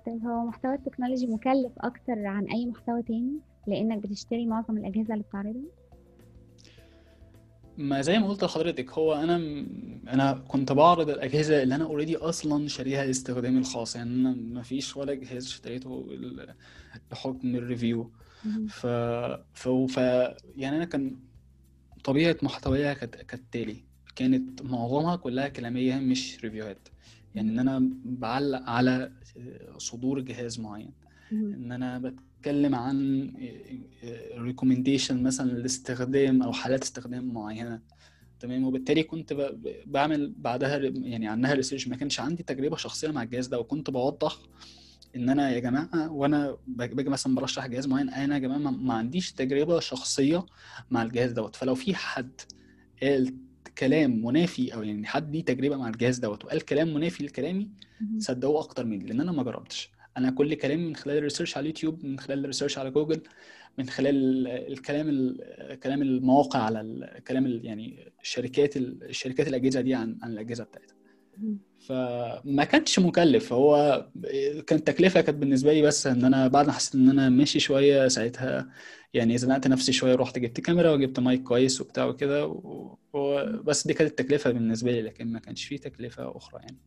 طيب 0.07 0.26
هو 0.26 0.45
محتوى 0.47 0.75
التكنولوجي 0.75 1.26
مكلف 1.26 1.73
أكتر 1.78 2.26
عن 2.26 2.45
أي 2.54 2.66
محتوى 2.66 3.02
تاني 3.02 3.33
لأنك 3.66 4.02
بتشتري 4.02 4.47
معظم 4.47 4.76
الأجهزة 4.76 5.14
اللي 5.14 5.25
بتعرضها؟ 5.25 5.62
ما 7.78 8.00
زي 8.00 8.19
ما 8.19 8.28
قلت 8.28 8.45
لحضرتك 8.45 8.90
هو 8.90 9.14
أنا 9.14 9.37
أنا 10.09 10.33
كنت 10.49 10.73
بعرض 10.73 11.11
الأجهزة 11.11 11.62
اللي 11.62 11.75
أنا 11.75 11.85
already 11.85 12.16
أصلا 12.16 12.69
شاريها 12.69 13.07
لاستخدامي 13.07 13.59
الخاص 13.59 13.97
يعني 13.97 14.11
أنا 14.11 14.35
ما 14.35 14.62
فيش 14.62 14.97
ولا 14.97 15.14
جهاز 15.14 15.47
اشتريته 15.47 16.07
لحكم 17.12 17.57
ال 17.56 17.63
review. 17.63 18.11
ف... 18.69 18.87
ف... 19.54 19.69
ف... 19.69 19.97
يعني 20.57 20.76
أنا 20.76 20.85
كان 20.85 21.16
طبيعة 22.04 22.37
محتواها 22.42 22.95
كانت 22.95 23.14
كالتالي 23.16 23.85
كانت 24.16 24.62
معظمها 24.62 25.16
كلها 25.16 25.49
كلامية 25.49 25.97
مش 25.97 26.45
review 26.44 26.77
هات 26.77 26.88
يعني 27.35 27.50
إن 27.50 27.59
أنا 27.59 27.90
بعلق 28.04 28.71
على 28.71 29.12
صدور 29.78 30.21
جهاز 30.21 30.61
معين. 30.61 30.92
إن 31.33 31.73
أنا 31.73 31.99
بتكلم 32.42 32.75
عن 32.75 33.32
recommendation 34.35 35.23
مثلا 35.22 35.50
لاستخدام 35.50 36.42
أو 36.42 36.52
حالات 36.52 36.82
استخدام 36.82 37.34
معينة. 37.34 37.80
تمام؟ 38.40 38.64
وبالتالي 38.64 39.02
كنت 39.02 39.52
بعمل 39.87 40.32
بعدها 40.37 40.78
يعني 40.78 41.28
عنها 41.28 41.54
research 41.54 41.88
ما 41.88 41.96
كانش 41.96 42.20
عندي 42.20 42.42
تجربة 42.42 42.76
شخصية 42.76 43.08
مع 43.08 43.22
الجهاز 43.22 43.46
ده 43.46 43.61
وكنت 43.61 43.90
بوضح 43.90 44.37
إن 45.16 45.28
أنا 45.28 45.50
يا 45.50 45.58
جماعة 45.58 46.12
وأنا 46.12 46.56
باجي 46.66 47.11
مثلا 47.11 47.34
برشح 47.34 47.66
جهاز 47.66 47.87
معين 47.87 48.11
أنا 48.11 48.34
يا 48.34 48.40
جماعة 48.40 48.58
ما 48.58 48.94
عنديش 48.94 49.32
تجربة 49.32 49.80
شخصية 49.80 50.46
مع 50.90 51.02
الجهاز 51.02 51.32
دوت. 51.32 51.56
فلو 51.56 51.75
في 51.75 51.94
حد 51.94 52.40
قال 53.02 53.34
كلام 53.78 54.25
منافي 54.25 54.75
أو 54.75 54.82
يعني 54.82 55.06
حد 55.06 55.32
ليه 55.32 55.44
تجربة 55.44 55.76
مع 55.76 55.88
الجهاز 55.88 56.18
دوت 56.18 56.44
وقال 56.44 56.61
كلام 56.61 56.94
منافي 56.94 57.25
لكلامي. 57.25 57.70
صدقوه 58.18 58.61
أكتر 58.61 58.84
مني 58.84 59.04
لأن 59.04 59.20
أنا 59.20 59.32
ما 59.32 59.42
جربتش. 59.42 59.90
أنا 60.16 60.31
كل 60.31 60.54
كلامي 60.54 60.85
من 60.87 60.97
خلال 60.97 61.16
ال 61.18 61.23
research 61.23 61.56
على 61.57 61.62
اليوتيوب 61.64 62.04
من 62.04 62.19
خلال 62.19 62.38
ال 62.38 62.43
research 62.43 62.78
على 62.78 62.90
جوجل 62.90 63.21
من 63.78 63.88
خلال 63.88 64.47
الكلام 64.49 65.09
ال- 65.09 65.78
كلام 65.83 66.02
المواقع 66.02 66.59
على 66.61 66.81
ال- 66.81 67.25
كلام 67.25 67.47
ال- 67.47 67.64
يعني 67.66 68.12
الشركات 68.23 68.76
ال- 68.76 69.04
الشركات 69.04 69.49
الأجهزة 69.49 69.81
دي 69.81 69.95
عن 69.95 70.19
عن 70.23 70.33
الأجهزة 70.33 70.64
بتاعتها. 70.64 70.97
فما 71.88 72.64
كانش 72.64 72.99
مكلف 72.99 73.52
هو 73.52 74.07
كانت 74.66 74.73
التكلفة 74.73 75.21
كانت 75.21 75.38
بالنسبة 75.38 75.73
لي 75.73 75.83
بس 75.83 76.07
إن 76.07 76.25
أنا 76.25 76.49
بعد 76.49 76.66
ما 76.66 76.73
حسيت 76.73 76.95
إن 76.95 77.09
أنا 77.11 77.28
ماشي 77.28 77.61
شوية 77.61 78.09
ساعتها 78.09 78.71
يعني 79.14 79.38
زنقت 79.38 79.66
نفسي 79.69 79.92
شوية 79.92 80.14
رحت 80.14 80.38
جبت 80.38 80.61
كاميرا 80.61 80.90
وجبت 80.90 81.21
مايك 81.21 81.42
كويس 81.42 81.81
وبتاع 81.81 82.04
وكده 82.07 82.47
و- 82.47 82.97
و- 83.12 83.62
بس 83.62 83.87
دي 83.87 83.95
كانت 83.95 84.11
التكلفة 84.11 84.50
بالنسبة 84.50 84.92
لي 84.92 85.02
لكن 85.02 85.33
ما 85.33 85.38
كانش 85.38 85.64
فيه 85.64 85.76
تكلفة 85.76 86.37
أخرى 86.37 86.61
يعني. 86.62 86.78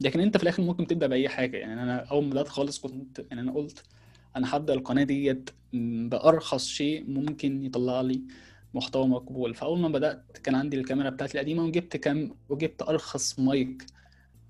لكن 0.00 0.20
أنت 0.20 0.36
في 0.36 0.42
الآخر 0.42 0.62
ممكن 0.62 0.86
تبدأ 0.86 1.06
بأي 1.06 1.28
حاجة. 1.28 1.56
يعني 1.56 1.82
أنا 1.82 2.04
أول 2.04 2.24
ما 2.24 2.30
بدأت 2.30 2.48
خالص 2.48 2.78
كنت 2.78 3.18
يعني 3.30 3.40
أنا 3.40 3.52
قلت 3.52 3.82
أنا 4.36 4.56
هبدأ 4.56 4.74
القناة 4.74 5.02
ديت 5.04 5.50
بأرخص 5.72 6.66
شيء 6.68 7.10
ممكن 7.10 7.64
يطلع 7.64 8.00
لي 8.00 8.22
محتوى 8.74 9.06
مقبول. 9.08 9.54
فأول 9.54 9.78
ما 9.80 9.88
بدأت 9.88 10.38
كان 10.42 10.54
عندي 10.54 10.76
الكاميرا 10.80 11.10
بتاعتي 11.10 11.34
القديمة 11.34 11.64
وجبت 11.64 11.96
كام 11.96 12.34
وجبت 12.48 12.82
أرخص 12.82 13.38
مايك 13.38 13.86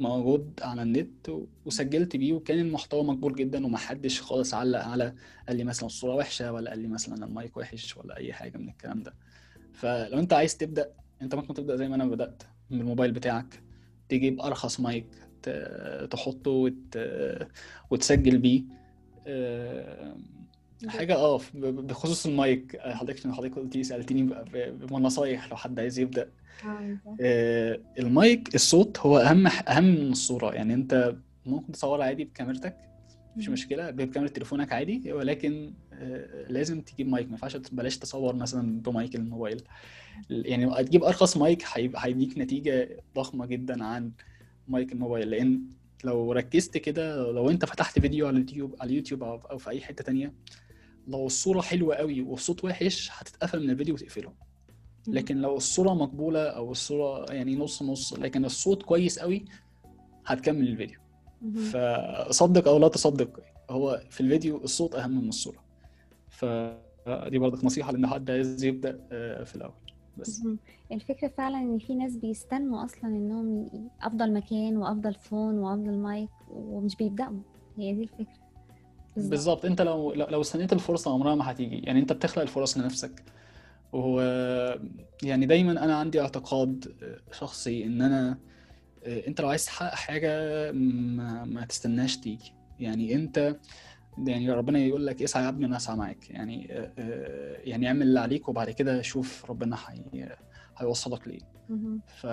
موجود 0.00 0.60
على 0.62 0.82
النت 0.82 1.30
وسجلت 1.66 2.16
بيه 2.16 2.32
وكان 2.32 2.58
المحتوى 2.58 3.04
مقبول 3.04 3.34
جدا 3.34 3.66
ومحدش 3.66 4.20
خالص 4.22 4.54
علق 4.54 4.84
على 4.84 5.14
قال 5.48 5.56
لي 5.56 5.64
مثلا 5.64 5.86
الصورة 5.86 6.14
وحشة 6.14 6.52
ولا 6.52 6.70
قال 6.70 6.78
لي 6.78 6.88
مثلا 6.88 7.24
المايك 7.26 7.56
وحش 7.56 7.96
ولا 7.96 8.16
أي 8.16 8.32
حاجة 8.32 8.58
من 8.58 8.68
الكلام 8.68 9.02
ده. 9.02 9.14
فلو 9.72 10.18
أنت 10.18 10.32
عايز 10.32 10.56
تبدأ 10.56 10.92
أنت 11.22 11.34
ممكن 11.34 11.54
تبدأ 11.54 11.76
زي 11.76 11.88
ما 11.88 11.94
أنا 11.94 12.04
بدأت 12.04 12.42
من 12.70 12.80
الموبايل 12.80 13.12
بتاعك 13.12 13.62
تجيب 14.08 14.40
أرخص 14.40 14.80
مايك 14.80 15.06
تحطه 16.10 16.50
وت... 16.50 16.98
وتسجل 17.90 18.38
بيه. 18.38 18.62
آه، 19.26 20.16
حاجة 20.86 21.14
آه 21.16 21.40
بخصوص 21.54 22.26
المايك. 22.26 22.76
آه، 22.76 22.94
حضرتك 22.94 23.26
حضرتك 23.30 23.58
قلتي 23.58 23.82
ب- 24.32 24.86
بنصايح 24.86 25.50
لو 25.50 25.56
حد 25.56 25.80
عايز 25.80 25.98
يبدأ. 25.98 26.28
بالظبط. 26.64 27.16
آه، 27.20 27.80
المايك 27.98 28.54
الصوت 28.54 28.98
هو 28.98 29.18
أهم 29.18 29.46
أهم 29.46 29.84
من 29.84 30.10
الصورة. 30.12 30.54
يعني 30.54 30.74
أنت 30.74 31.14
ممكن 31.46 31.72
تصور 31.72 32.02
عادي 32.02 32.24
بكاميرتك 32.24 32.76
مهم. 33.36 33.52
مشكلة. 33.52 33.90
بكاميرا 33.90 34.32
تليفونك 34.32 34.72
عادي. 34.72 35.12
ولكن 35.12 35.72
آه، 35.92 36.46
لازم 36.48 36.80
تجيب 36.80 37.08
مايك. 37.08 37.26
ما 37.26 37.32
ينفعش 37.32 37.56
بلاش 37.56 37.98
تصور 37.98 38.34
مثلا 38.34 38.80
بمايك 38.80 39.14
الموبايل. 39.16 39.62
يعني 40.30 40.66
هتجيب 40.66 41.04
أرخص 41.04 41.36
مايك 41.36 41.64
هيديك 41.96 42.38
نتيجة 42.38 43.02
ضخمة 43.16 43.46
جدا 43.46 43.84
عن 43.84 44.10
مايك 44.70 44.92
الموبايل 44.92 45.30
لأن 45.30 45.62
لو 46.04 46.32
ركزت 46.32 46.78
كده 46.78 47.32
لو 47.32 47.50
أنت 47.50 47.64
فتحت 47.64 47.98
فيديو 47.98 48.26
على 48.26 48.34
اليوتيوب 48.36 48.76
على 48.80 48.90
اليوتيوب 48.90 49.22
أو 49.22 49.58
في 49.58 49.70
أي 49.70 49.80
حتة 49.80 50.04
تانية 50.04 50.34
لو 51.08 51.26
الصورة 51.26 51.60
حلوة 51.60 51.94
قوي 51.94 52.20
والصوت 52.22 52.64
وحش 52.64 53.10
هتتقفل 53.12 53.62
من 53.62 53.70
الفيديو 53.70 53.94
وتقفله. 53.94 54.32
لكن 55.08 55.36
لو 55.40 55.56
الصورة 55.56 55.94
مقبولة 55.94 56.40
أو 56.48 56.72
الصورة 56.72 57.32
يعني 57.32 57.56
نص 57.56 57.82
نص 57.82 58.12
لكن 58.12 58.44
الصوت 58.44 58.82
كويس 58.82 59.18
قوي 59.18 59.44
هتكمل 60.26 60.68
الفيديو. 60.68 60.98
فصدق 61.72 62.68
أو 62.68 62.78
لا 62.78 62.88
تصدق 62.88 63.40
هو 63.70 64.02
في 64.10 64.20
الفيديو 64.20 64.64
الصوت 64.64 64.94
أهم 64.94 65.22
من 65.22 65.28
الصورة. 65.28 65.64
فدي 66.28 67.38
برضك 67.38 67.64
نصيحة 67.64 67.92
لأن 67.92 68.06
حد 68.06 68.30
عايز 68.30 68.64
يبدأ 68.64 69.08
آه، 69.12 69.44
في 69.44 69.56
الأول. 69.56 69.89
بس. 70.16 70.44
مهم. 70.44 70.58
الفكرة 70.92 71.28
فعلا 71.28 71.58
إن 71.58 71.78
في 71.78 71.94
ناس 71.94 72.16
بيستنوا 72.16 72.84
أصلا 72.84 73.10
إنهم 73.10 73.70
أفضل 74.02 74.32
مكان 74.32 74.76
وأفضل 74.76 75.14
فون 75.14 75.58
وأفضل 75.58 75.94
مايك 75.94 76.30
ومش 76.50 76.96
بيبدأوا. 76.96 77.38
هي 77.78 77.94
دي 77.94 78.02
الفكرة. 78.02 78.50
بالظبط. 79.16 79.64
أنت 79.64 79.82
لو 79.82 80.12
لو 80.12 80.40
استنيت 80.40 80.72
الفرصة 80.72 81.12
عمرها 81.12 81.34
ما 81.34 81.50
هتيجي. 81.50 81.78
يعني 81.78 82.00
أنت 82.00 82.12
بتخلق 82.12 82.42
الفرص 82.42 82.78
لنفسك. 82.78 83.22
و 83.92 84.20
يعني 85.22 85.46
دايما 85.46 85.84
أنا 85.84 85.96
عندي 85.96 86.20
اعتقاد 86.20 86.94
شخصي 87.32 87.84
إن 87.84 88.02
أنا 88.02 88.38
أنت 89.06 89.40
لو 89.40 89.48
عايز 89.48 89.66
تحقق 89.66 89.94
حاجة 89.94 90.30
ما, 90.72 91.44
ما 91.44 91.64
تستناش 91.64 92.16
تيجي. 92.16 92.52
يعني 92.80 93.14
أنت 93.14 93.56
يعني 94.18 94.50
ربنا 94.50 94.78
يقول 94.78 95.06
لك 95.06 95.22
اسعى 95.22 95.44
يا 95.44 95.48
ابني 95.48 95.66
أنا 95.66 95.76
اسعى 95.76 95.96
معاك. 95.96 96.30
يعني 96.30 96.64
يعني 97.64 97.88
اعمل 97.88 98.02
اللي 98.02 98.20
عليك 98.20 98.48
وبعد 98.48 98.70
كده 98.70 99.02
شوف 99.02 99.50
ربنا 99.50 99.76
حي... 99.76 100.02
هيوصلك 100.76 101.28
ليه 101.28 101.40
مهم. 101.68 102.00
ف... 102.06 102.26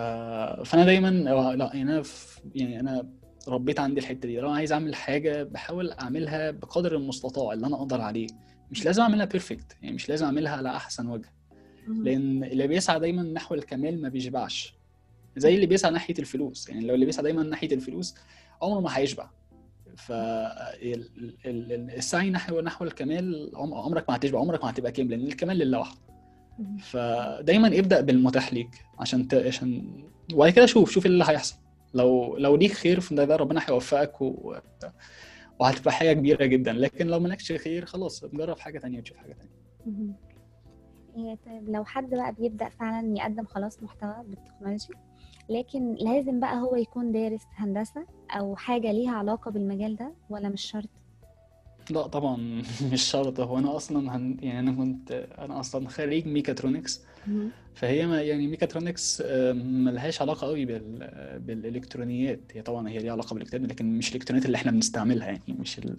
فأنا 0.69 0.85
دايما 0.85 1.07
لا 1.55 1.71
يعني 1.73 1.91
أنا 1.91 2.01
في... 2.01 2.41
يعني 2.55 2.79
أنا 2.79 3.09
ربيت 3.47 3.79
عندي 3.79 3.99
الحتة 3.99 4.27
دي. 4.27 4.39
لو 4.39 4.47
أنا 4.47 4.55
عايز 4.55 4.71
أعمل 4.71 4.95
حاجة 4.95 5.43
بحاول 5.43 5.91
أعملها 5.91 6.51
بقدر 6.51 6.95
المستطاع 6.95 7.53
اللي 7.53 7.67
أنا 7.67 7.75
أقدر 7.75 8.01
عليه. 8.01 8.27
مش 8.71 8.85
لازم 8.85 9.01
أعملها 9.01 9.25
بيرفكت 9.25 9.77
يعني 9.81 9.95
مش 9.95 10.09
لازم 10.09 10.25
أعملها 10.25 10.55
على 10.55 10.69
أحسن 10.69 11.07
وجه. 11.07 11.33
لأن 11.87 12.43
اللي 12.43 12.67
بيسعى 12.67 12.99
دايما 12.99 13.23
نحو 13.23 13.55
الكمال 13.55 14.01
ما 14.01 14.09
بيشبعش. 14.09 14.77
زي 15.37 15.55
اللي 15.55 15.65
بيسعى 15.65 15.91
ناحية 15.91 16.13
الفلوس. 16.19 16.69
يعني 16.69 16.85
لو 16.85 16.95
اللي 16.95 17.05
بيسعى 17.05 17.23
دايما 17.23 17.43
ناحية 17.43 17.73
الفلوس 17.73 18.15
عمره 18.61 18.79
ما 18.79 18.97
هيشبع. 18.97 19.29
فالسعي 21.43 22.29
نحو 22.29 22.59
نحو 22.61 22.85
الكمال 22.85 23.51
عم- 23.55 23.73
عمرك 23.73 24.09
ما 24.09 24.15
هتشبع 24.15 24.39
عمرك 24.39 24.63
ما 24.63 24.69
هتبقى 24.69 24.91
كامل 24.91 25.09
لأن 25.09 25.27
الكمال 25.27 25.57
لله 25.57 25.79
وحده. 25.79 25.99
فدايما 26.79 27.67
ابدأ 27.67 28.01
بالمتاح 28.01 28.53
ليك 28.53 28.69
عشان 28.99 29.27
ت... 29.27 29.33
عشان 29.33 29.93
وبعد 30.33 30.51
كده 30.51 30.65
شوف 30.65 30.91
شوف 30.91 31.05
اللي 31.05 31.23
هيحصل. 31.27 31.55
لو 31.93 32.37
لو 32.37 32.55
ليك 32.55 32.71
خير 32.71 32.99
في 32.99 33.15
ده 33.15 33.35
ربنا 33.35 33.61
هيوفقك 33.67 34.21
و... 34.21 34.55
وهتبقى 35.59 35.91
حاجة 35.91 36.13
كبيرة 36.13 36.45
جدا. 36.45 36.73
لكن 36.73 37.07
لو 37.07 37.19
مالكش 37.19 37.51
خير 37.51 37.85
خلاص 37.85 38.25
جرب 38.25 38.59
حاجة 38.59 38.79
تانية 38.79 38.99
وتشوف 38.99 39.17
حاجة 39.17 39.33
تانية. 39.33 40.13
إيه 41.17 41.35
طيب 41.45 41.69
لو 41.69 41.85
حد 41.85 42.09
بقى 42.09 42.33
بيبدأ 42.39 42.69
فعلا 42.69 43.17
يقدم 43.17 43.45
خلاص 43.45 43.83
محتوى 43.83 44.15
بالتكنولوجي؟ 44.27 44.87
لكن 45.49 45.95
لازم 45.95 46.39
بقى 46.39 46.59
هو 46.59 46.75
يكون 46.75 47.11
دارس 47.11 47.41
هندسة 47.55 48.05
أو 48.31 48.55
حاجة 48.55 48.91
ليها 48.91 49.11
علاقة 49.11 49.51
بالمجال 49.51 49.95
ده 49.95 50.11
ولا 50.29 50.49
مش 50.49 50.61
شرط؟ 50.61 50.89
لا 51.89 52.07
طبعا 52.07 52.61
مش 52.93 53.01
شرط 53.01 53.39
هو 53.39 53.57
أنا 53.57 53.75
أصلا 53.75 54.15
هن... 54.15 54.37
يعني 54.41 54.59
أنا 54.59 54.71
كنت 54.71 55.11
أنا 55.37 55.59
أصلا 55.59 55.89
خريج 55.89 56.27
ميكاترونكس. 56.27 57.01
فهي 57.75 58.07
ما 58.07 58.21
يعني 58.21 58.47
ميكاترونكس 58.47 59.21
ملهاش 59.55 60.21
علاقة 60.21 60.47
قوي 60.47 60.65
بال... 60.65 61.09
بالإلكترونيات 61.39 62.39
هي 62.53 62.61
طبعا 62.61 62.89
هي 62.89 62.99
ليها 62.99 63.11
علاقة 63.11 63.33
بالإلكترونيات 63.33 63.71
لكن 63.71 63.97
مش 63.97 64.09
الإلكترونيات 64.09 64.45
اللي 64.45 64.55
إحنا 64.55 64.71
بنستعملها 64.71 65.27
يعني 65.27 65.53
مش 65.59 65.79
ال... 65.79 65.97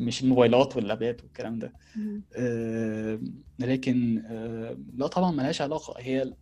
مش 0.00 0.22
الموبايلات 0.22 0.76
وال 0.76 0.86
laptops 0.86 1.22
والكلام 1.22 1.58
ده. 1.58 1.72
آه، 2.36 3.18
لكن 3.58 4.22
آه، 4.26 4.76
لا 4.96 5.06
طبعا 5.06 5.30
ملهاش 5.30 5.62
علاقة 5.62 5.94
هي 5.98 6.32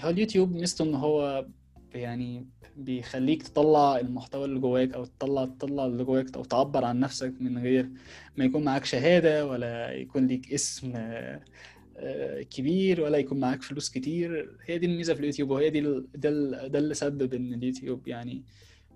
هو 0.00 0.10
اليوتيوب 0.10 0.52
ميزته 0.52 0.82
إن 0.82 0.94
هو 0.94 1.46
يعني 1.94 2.48
بيخليك 2.76 3.42
تطلع 3.42 3.98
المحتوى 3.98 4.44
اللي 4.44 4.60
جواك 4.60 4.94
أو 4.94 5.04
تطلع 5.04 5.44
تطلع 5.44 5.86
اللي 5.86 6.04
جواك 6.04 6.36
أو 6.36 6.44
تعبر 6.44 6.84
عن 6.84 7.00
نفسك 7.00 7.34
من 7.40 7.58
غير 7.58 7.90
ما 8.36 8.44
يكون 8.44 8.64
معاك 8.64 8.84
شهادة 8.84 9.46
ولا 9.46 9.92
يكون 9.92 10.26
ليك 10.26 10.52
اسم 10.52 10.92
آه، 10.96 11.40
آه، 11.96 12.42
كبير 12.42 13.00
ولا 13.00 13.18
يكون 13.18 13.40
معاك 13.40 13.62
فلوس 13.62 13.90
كتير. 13.90 14.56
هي 14.66 14.78
دي 14.78 14.86
الميزة 14.86 15.14
في 15.14 15.20
اليوتيوب 15.20 15.50
وهي 15.50 15.70
دي 15.70 15.80
ده 16.14 16.30
ده 16.66 16.78
اللي 16.78 16.94
سبب 16.94 17.34
إن 17.34 17.54
اليوتيوب 17.54 18.08
يعني 18.08 18.44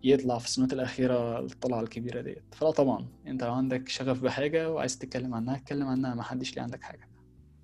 يطلع 0.04 0.38
في 0.38 0.46
السنوات 0.46 0.72
الأخيرة 0.72 1.38
الطلعة 1.40 1.80
الكبيرة 1.80 2.20
ديت. 2.20 2.44
فلا 2.54 2.70
طبعا 2.70 3.06
أنت 3.26 3.44
لو 3.44 3.52
عندك 3.52 3.88
شغف 3.88 4.22
بحاجة 4.22 4.70
وعايز 4.72 4.98
تتكلم 4.98 5.34
عنها 5.34 5.56
اتكلم 5.56 5.86
عنها 5.86 6.14
ما 6.14 6.22
حدش 6.22 6.56
ليه 6.56 6.62
عندك 6.62 6.82
حاجة. 6.82 7.08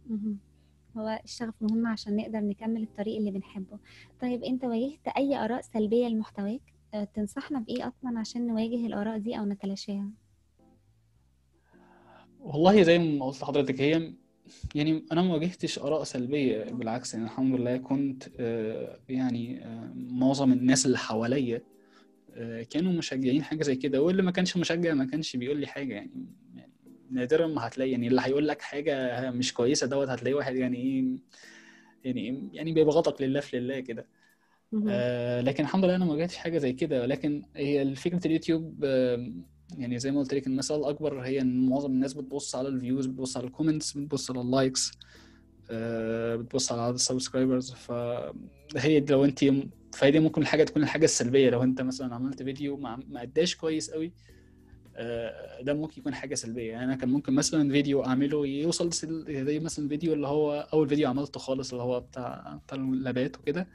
مهم. 0.06 0.38
هو 0.96 1.20
الشغف 1.24 1.54
مهم 1.60 1.86
عشان 1.86 2.16
نقدر 2.16 2.40
نكمل 2.40 2.82
الطريق 2.82 3.16
اللي 3.16 3.30
بنحبه. 3.30 3.78
طيب 4.20 4.44
انت 4.44 4.64
واجهت 4.64 5.08
أي 5.16 5.36
آراء 5.36 5.60
سلبية 5.60 6.06
لمحتواك؟ 6.06 6.60
أه، 6.94 7.04
تنصحنا 7.04 7.58
بإيه 7.58 7.88
أصلا 7.88 8.18
عشان 8.18 8.46
نواجه 8.46 8.86
الآراء 8.86 9.18
دي 9.18 9.38
أو 9.38 9.44
نتلاشاها؟ 9.44 10.10
والله 12.40 12.82
زي 12.82 12.98
ما 12.98 13.26
قلت 13.26 13.42
لحضرتك 13.42 13.80
هي 13.80 14.12
يعني 14.74 15.04
أنا 15.12 15.22
ما 15.22 15.34
واجهتش 15.34 15.78
آراء 15.78 16.04
سلبية 16.04 16.64
بالعكس 16.64 17.14
يعني 17.14 17.26
الحمد 17.26 17.60
لله 17.60 17.76
كنت 17.76 18.24
آه، 18.40 19.00
يعني 19.08 19.64
آه، 19.64 19.92
معظم 19.94 20.52
الناس 20.52 20.86
اللي 20.86 20.98
حواليا 20.98 21.60
آه، 22.34 22.62
كانوا 22.62 22.92
مشجعين 22.92 23.42
حاجة 23.42 23.62
زي 23.62 23.76
كده 23.76 24.02
واللي 24.02 24.22
ما 24.22 24.30
كانش 24.30 24.56
مشجع 24.56 24.94
ما 24.94 25.04
كانش 25.04 25.36
بيقول 25.36 25.60
لي 25.60 25.66
حاجة 25.66 25.94
يعني. 25.94 26.41
نادرا 27.12 27.46
ما 27.46 27.66
هتلاقي 27.66 27.90
يعني 27.90 28.08
اللي 28.08 28.20
هيقول 28.24 28.48
لك 28.48 28.62
حاجة 28.62 29.30
مش 29.30 29.54
كويسة 29.54 29.86
دوت 29.86 30.08
هتلاقيه 30.08 30.34
واحد 30.34 30.56
يعني 30.56 30.76
إيه 30.78 31.04
يعني 32.04 32.50
يعني 32.52 32.72
بيبغضك 32.72 33.22
لله 33.22 33.40
في 33.40 33.60
لله 33.60 33.80
كده. 33.80 34.06
آه 34.88 35.40
لكن 35.40 35.64
الحمد 35.64 35.84
لله 35.84 35.96
أنا 35.96 36.04
ما 36.04 36.12
واجهتش 36.12 36.36
حاجة 36.36 36.58
زي 36.58 36.72
كده. 36.72 37.02
ولكن 37.02 37.42
هي 37.56 37.94
فكرة 37.94 38.26
اليوتيوب 38.26 38.84
آه 38.84 39.32
يعني 39.78 39.98
زي 39.98 40.10
ما 40.10 40.20
قلت 40.20 40.34
لك 40.34 40.46
المثال 40.46 40.76
الأكبر 40.76 41.20
هي 41.20 41.40
إن 41.40 41.68
معظم 41.68 41.90
الناس 41.92 42.12
بتبص 42.14 42.54
على 42.56 42.68
ال 42.68 42.74
views 42.74 43.06
بتبص 43.06 43.36
على 43.36 43.46
ال 43.46 43.51
comments 43.51 43.92
بتبص 43.98 44.30
على 44.30 44.40
ال 44.40 44.49
likes 44.49 44.92
آه 45.70 46.36
بتبص 46.36 46.72
على 46.72 46.82
عدد 46.82 46.94
ال 46.94 47.01
subscribers 47.01 47.72
فهي 47.72 49.00
لو 49.00 49.24
انت 49.24 49.44
فهي 49.94 50.10
دي 50.10 50.20
ممكن 50.20 50.42
الحاجة 50.42 50.64
تكون 50.64 50.82
الحاجة 50.82 51.04
السلبية. 51.04 51.50
لو 51.50 51.62
أنت 51.62 51.80
مثلا 51.82 52.14
عملت 52.14 52.42
فيديو 52.42 52.76
ما 52.76 52.96
ما 53.08 53.22
أداش 53.22 53.56
كويس 53.56 53.90
قوي 53.90 54.12
ده 55.62 55.74
ممكن 55.74 56.00
يكون 56.00 56.14
حاجة 56.14 56.34
سلبية. 56.34 56.72
يعني 56.72 56.84
أنا 56.84 56.96
كان 56.96 57.08
ممكن 57.08 57.32
مثلا 57.34 57.70
فيديو 57.72 58.04
أعمله 58.04 58.46
يوصل 58.46 58.90
زي 59.28 59.60
مثلا 59.60 59.88
فيديو 59.88 60.12
اللي 60.12 60.26
هو 60.26 60.68
أول 60.72 60.88
فيديو 60.88 61.08
عملته 61.08 61.40
خالص 61.40 61.70
اللي 61.70 61.82
هو 61.82 62.00
بتاع 62.00 62.60
بتاع 62.66 62.78
اللابات 62.78 63.38
وكده. 63.38 63.68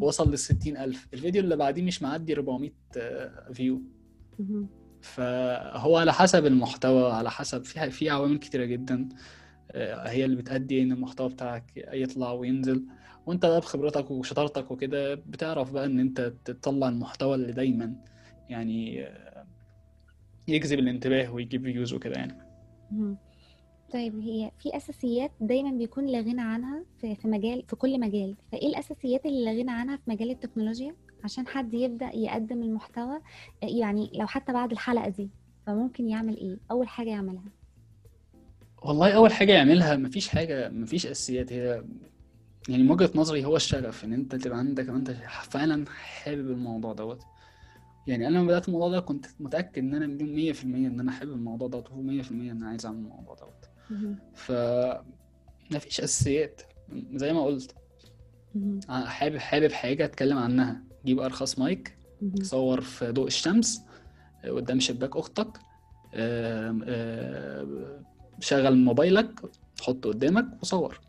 وصل 0.00 0.30
لل 0.30 0.38
60000 0.38 1.06
الفيديو 1.14 1.42
اللي 1.42 1.56
بعديه 1.56 1.82
مش 1.82 2.02
معدي 2.02 2.32
400 2.34 2.70
آه، 2.96 3.52
فيو. 3.52 3.82
فهو 5.02 5.96
على 5.96 6.12
حسب 6.12 6.46
المحتوى 6.46 7.12
على 7.12 7.30
حسب 7.30 7.64
في 7.64 7.90
في 7.90 8.10
عوامل 8.10 8.38
كتيرة 8.38 8.64
جدا 8.64 9.08
آه، 9.72 10.08
هي 10.08 10.24
اللي 10.24 10.36
بتأدي 10.36 10.82
إن 10.82 10.92
المحتوى 10.92 11.28
بتاعك 11.28 11.64
يطلع 11.76 12.32
وينزل. 12.32 12.84
وأنت 13.26 13.46
بقى 13.46 13.60
بخبرتك 13.60 14.10
وشطارتك 14.10 14.70
وكده 14.70 15.14
بتعرف 15.14 15.72
بقى 15.72 15.84
إن 15.84 16.00
أنت 16.00 16.32
تطلع 16.44 16.88
المحتوى 16.88 17.34
اللي 17.34 17.52
دايما. 17.52 17.94
يعني 18.48 19.06
آه، 19.06 19.27
يجذب 20.48 20.78
الانتباه 20.78 21.32
ويجيب 21.34 21.62
فيوز 21.62 21.92
وكده 21.92 22.14
يعني. 22.14 22.38
طيب 23.92 24.20
هي 24.20 24.50
في 24.58 24.76
أساسيات 24.76 25.30
دايما 25.40 25.70
بيكون 25.70 26.06
لا 26.06 26.20
غنى 26.20 26.40
عنها 26.40 26.84
في 27.00 27.14
في 27.14 27.28
مجال 27.28 27.62
في 27.68 27.76
كل 27.76 28.00
مجال. 28.00 28.36
فإيه 28.52 28.68
الأساسيات 28.68 29.26
اللي 29.26 29.44
لا 29.44 29.62
غنى 29.62 29.70
عنها 29.70 29.96
في 29.96 30.02
مجال 30.06 30.30
التكنولوجيا؟ 30.30 30.94
عشان 31.24 31.46
حد 31.46 31.74
يبدأ 31.74 32.10
يقدم 32.14 32.62
المحتوى 32.62 33.20
يعني 33.62 34.10
لو 34.14 34.26
حتى 34.26 34.52
بعد 34.52 34.72
الحلقة 34.72 35.08
دي 35.08 35.30
فممكن 35.66 36.08
يعمل 36.08 36.36
إيه؟ 36.36 36.58
أول 36.70 36.88
حاجة 36.88 37.10
يعملها. 37.10 37.52
والله 38.82 39.12
أول 39.12 39.32
حاجة 39.32 39.52
يعملها 39.52 39.96
مفيش 39.96 40.28
حاجة 40.28 40.68
مفيش 40.68 41.06
أساسيات. 41.06 41.52
هي 41.52 41.84
يعني 42.68 42.82
من 42.82 42.90
وجهة 42.90 43.10
نظري 43.14 43.44
هو 43.44 43.56
الشغف 43.56 44.04
إن 44.04 44.12
أنت 44.12 44.34
تبقى 44.34 44.58
عندك 44.58 44.88
أنت 44.88 45.10
فعلا 45.50 45.84
حابب 45.88 46.50
الموضوع 46.50 46.92
دوت. 46.92 47.22
يعني 48.08 48.26
أنا 48.28 48.38
لما 48.38 48.46
بدأت 48.46 48.68
الموضوع 48.68 48.88
ده 48.88 49.00
كنت 49.00 49.26
متأكد 49.40 49.78
إن 49.78 49.94
أنا 49.94 50.06
مليون 50.06 50.54
100% 50.54 50.64
إن 50.64 51.00
أنا 51.00 51.12
حابب 51.12 51.32
الموضوع 51.32 51.68
دوت 51.68 51.90
و 51.92 52.02
100% 52.22 52.30
إن 52.32 52.50
أنا 52.50 52.68
عايز 52.68 52.86
أعمل 52.86 52.98
الموضوع 52.98 53.34
دوت 53.34 53.68
مهم. 53.90 54.16
ف 54.34 54.52
مفيش 55.74 56.00
أساسيات 56.00 56.60
زي 57.14 57.32
ما 57.32 57.44
قلت. 57.44 57.74
حابب 58.90 59.36
حابب 59.36 59.72
حاجة 59.72 60.04
أتكلم 60.04 60.38
عنها 60.38 60.82
جيب 61.04 61.20
أرخص 61.20 61.58
مايك. 61.58 61.98
صور 62.42 62.80
في 62.80 63.10
ضوء 63.12 63.26
الشمس 63.26 63.82
قدام 64.44 64.80
شباك 64.80 65.16
أختك 65.16 65.58
آم، 66.14 66.84
آم، 66.88 68.02
شغل 68.40 68.76
موبايلك 68.78 69.40
حطه 69.80 70.08
قدامك 70.10 70.46
وصور 70.62 71.00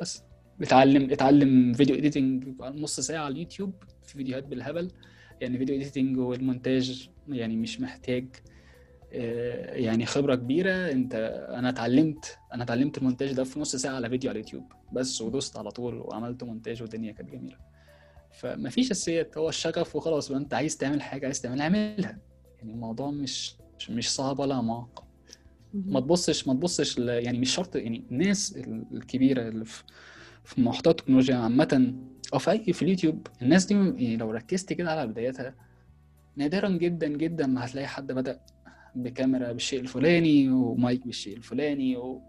بس 0.00 0.22
اتعلم 0.62 1.10
اتعلم 1.10 1.72
video 1.72 1.96
editing 1.96 2.44
نص 2.60 3.00
ساعة 3.00 3.24
على 3.24 3.32
اليوتيوب 3.32 3.72
في 4.02 4.12
فيديوهات 4.12 4.44
بالهبل 4.44 4.90
يعني 5.40 5.58
video 5.58 5.76
editing 5.76 6.18
والمونتاج 6.18 7.08
يعني 7.28 7.56
مش 7.56 7.80
محتاج 7.80 8.26
آه، 9.12 9.74
يعني 9.74 10.06
خبرة 10.06 10.34
كبيرة 10.34 10.92
انت 10.92 11.14
أنا 11.50 11.68
اتعلمت 11.68 12.38
أنا 12.54 12.62
اتعلمت 12.62 12.98
المونتاج 12.98 13.32
ده 13.32 13.44
في 13.44 13.60
نص 13.60 13.76
ساعة 13.76 13.94
على 13.94 14.08
فيديو 14.10 14.30
على 14.30 14.38
اليوتيوب 14.38 14.72
بس 14.92 15.20
ودوست 15.22 15.56
على 15.58 15.70
طول 15.70 15.94
وعملت 15.94 16.44
مونتاج 16.44 16.82
والدنيا 16.82 17.12
كانت 17.12 17.30
جميلة 17.30 17.56
فمفيش 18.32 18.90
أساسيات 18.90 19.38
هو 19.38 19.48
الشغف 19.48 19.96
وخلاص 19.96 20.28
بقى 20.28 20.38
انت 20.38 20.54
عايز 20.54 20.76
تعمل 20.76 21.02
حاجة 21.02 21.26
عايز 21.26 21.40
تعملها 21.40 21.62
اعملها 21.64 22.18
يعني 22.58 22.72
الموضوع 22.72 23.10
مش 23.10 23.54
مش 23.90 24.12
صعب 24.14 24.38
ولا 24.38 24.60
معقد 24.60 25.04
ما. 25.74 26.00
تبصش 26.00 26.48
ما 26.48 26.54
تبصش. 26.54 26.98
يعني 26.98 27.38
مش 27.38 27.54
شرط 27.54 27.76
يعني 27.76 28.04
الناس 28.10 28.56
ال- 28.56 28.84
الكبيرة 28.92 29.48
اللي 29.48 29.64
في 29.64 29.82
في 30.48 30.60
محتوى 30.60 30.90
التكنولوجيا 30.90 31.36
عامة 31.36 31.94
أو 32.34 32.38
في 32.38 32.50
اي 32.50 32.72
في 32.72 32.82
اليوتيوب 32.82 33.26
الناس 33.42 33.64
دي 33.66 33.74
يعني 33.74 34.16
لو 34.16 34.30
ركزت 34.30 34.72
كده 34.72 34.90
على 34.90 35.06
بداياتها 35.06 35.54
نادرا 36.36 36.68
جدا 36.68 37.08
جدا 37.08 37.46
ما 37.46 37.64
هتلاقي 37.64 37.86
حد 37.86 38.12
بدأ 38.12 38.40
بكاميرا 38.94 39.52
بالشيء 39.52 39.80
الفلاني 39.80 40.50
ومايك 40.50 41.06
بالشيء 41.06 41.36
الفلاني 41.36 41.96
و... 41.96 42.22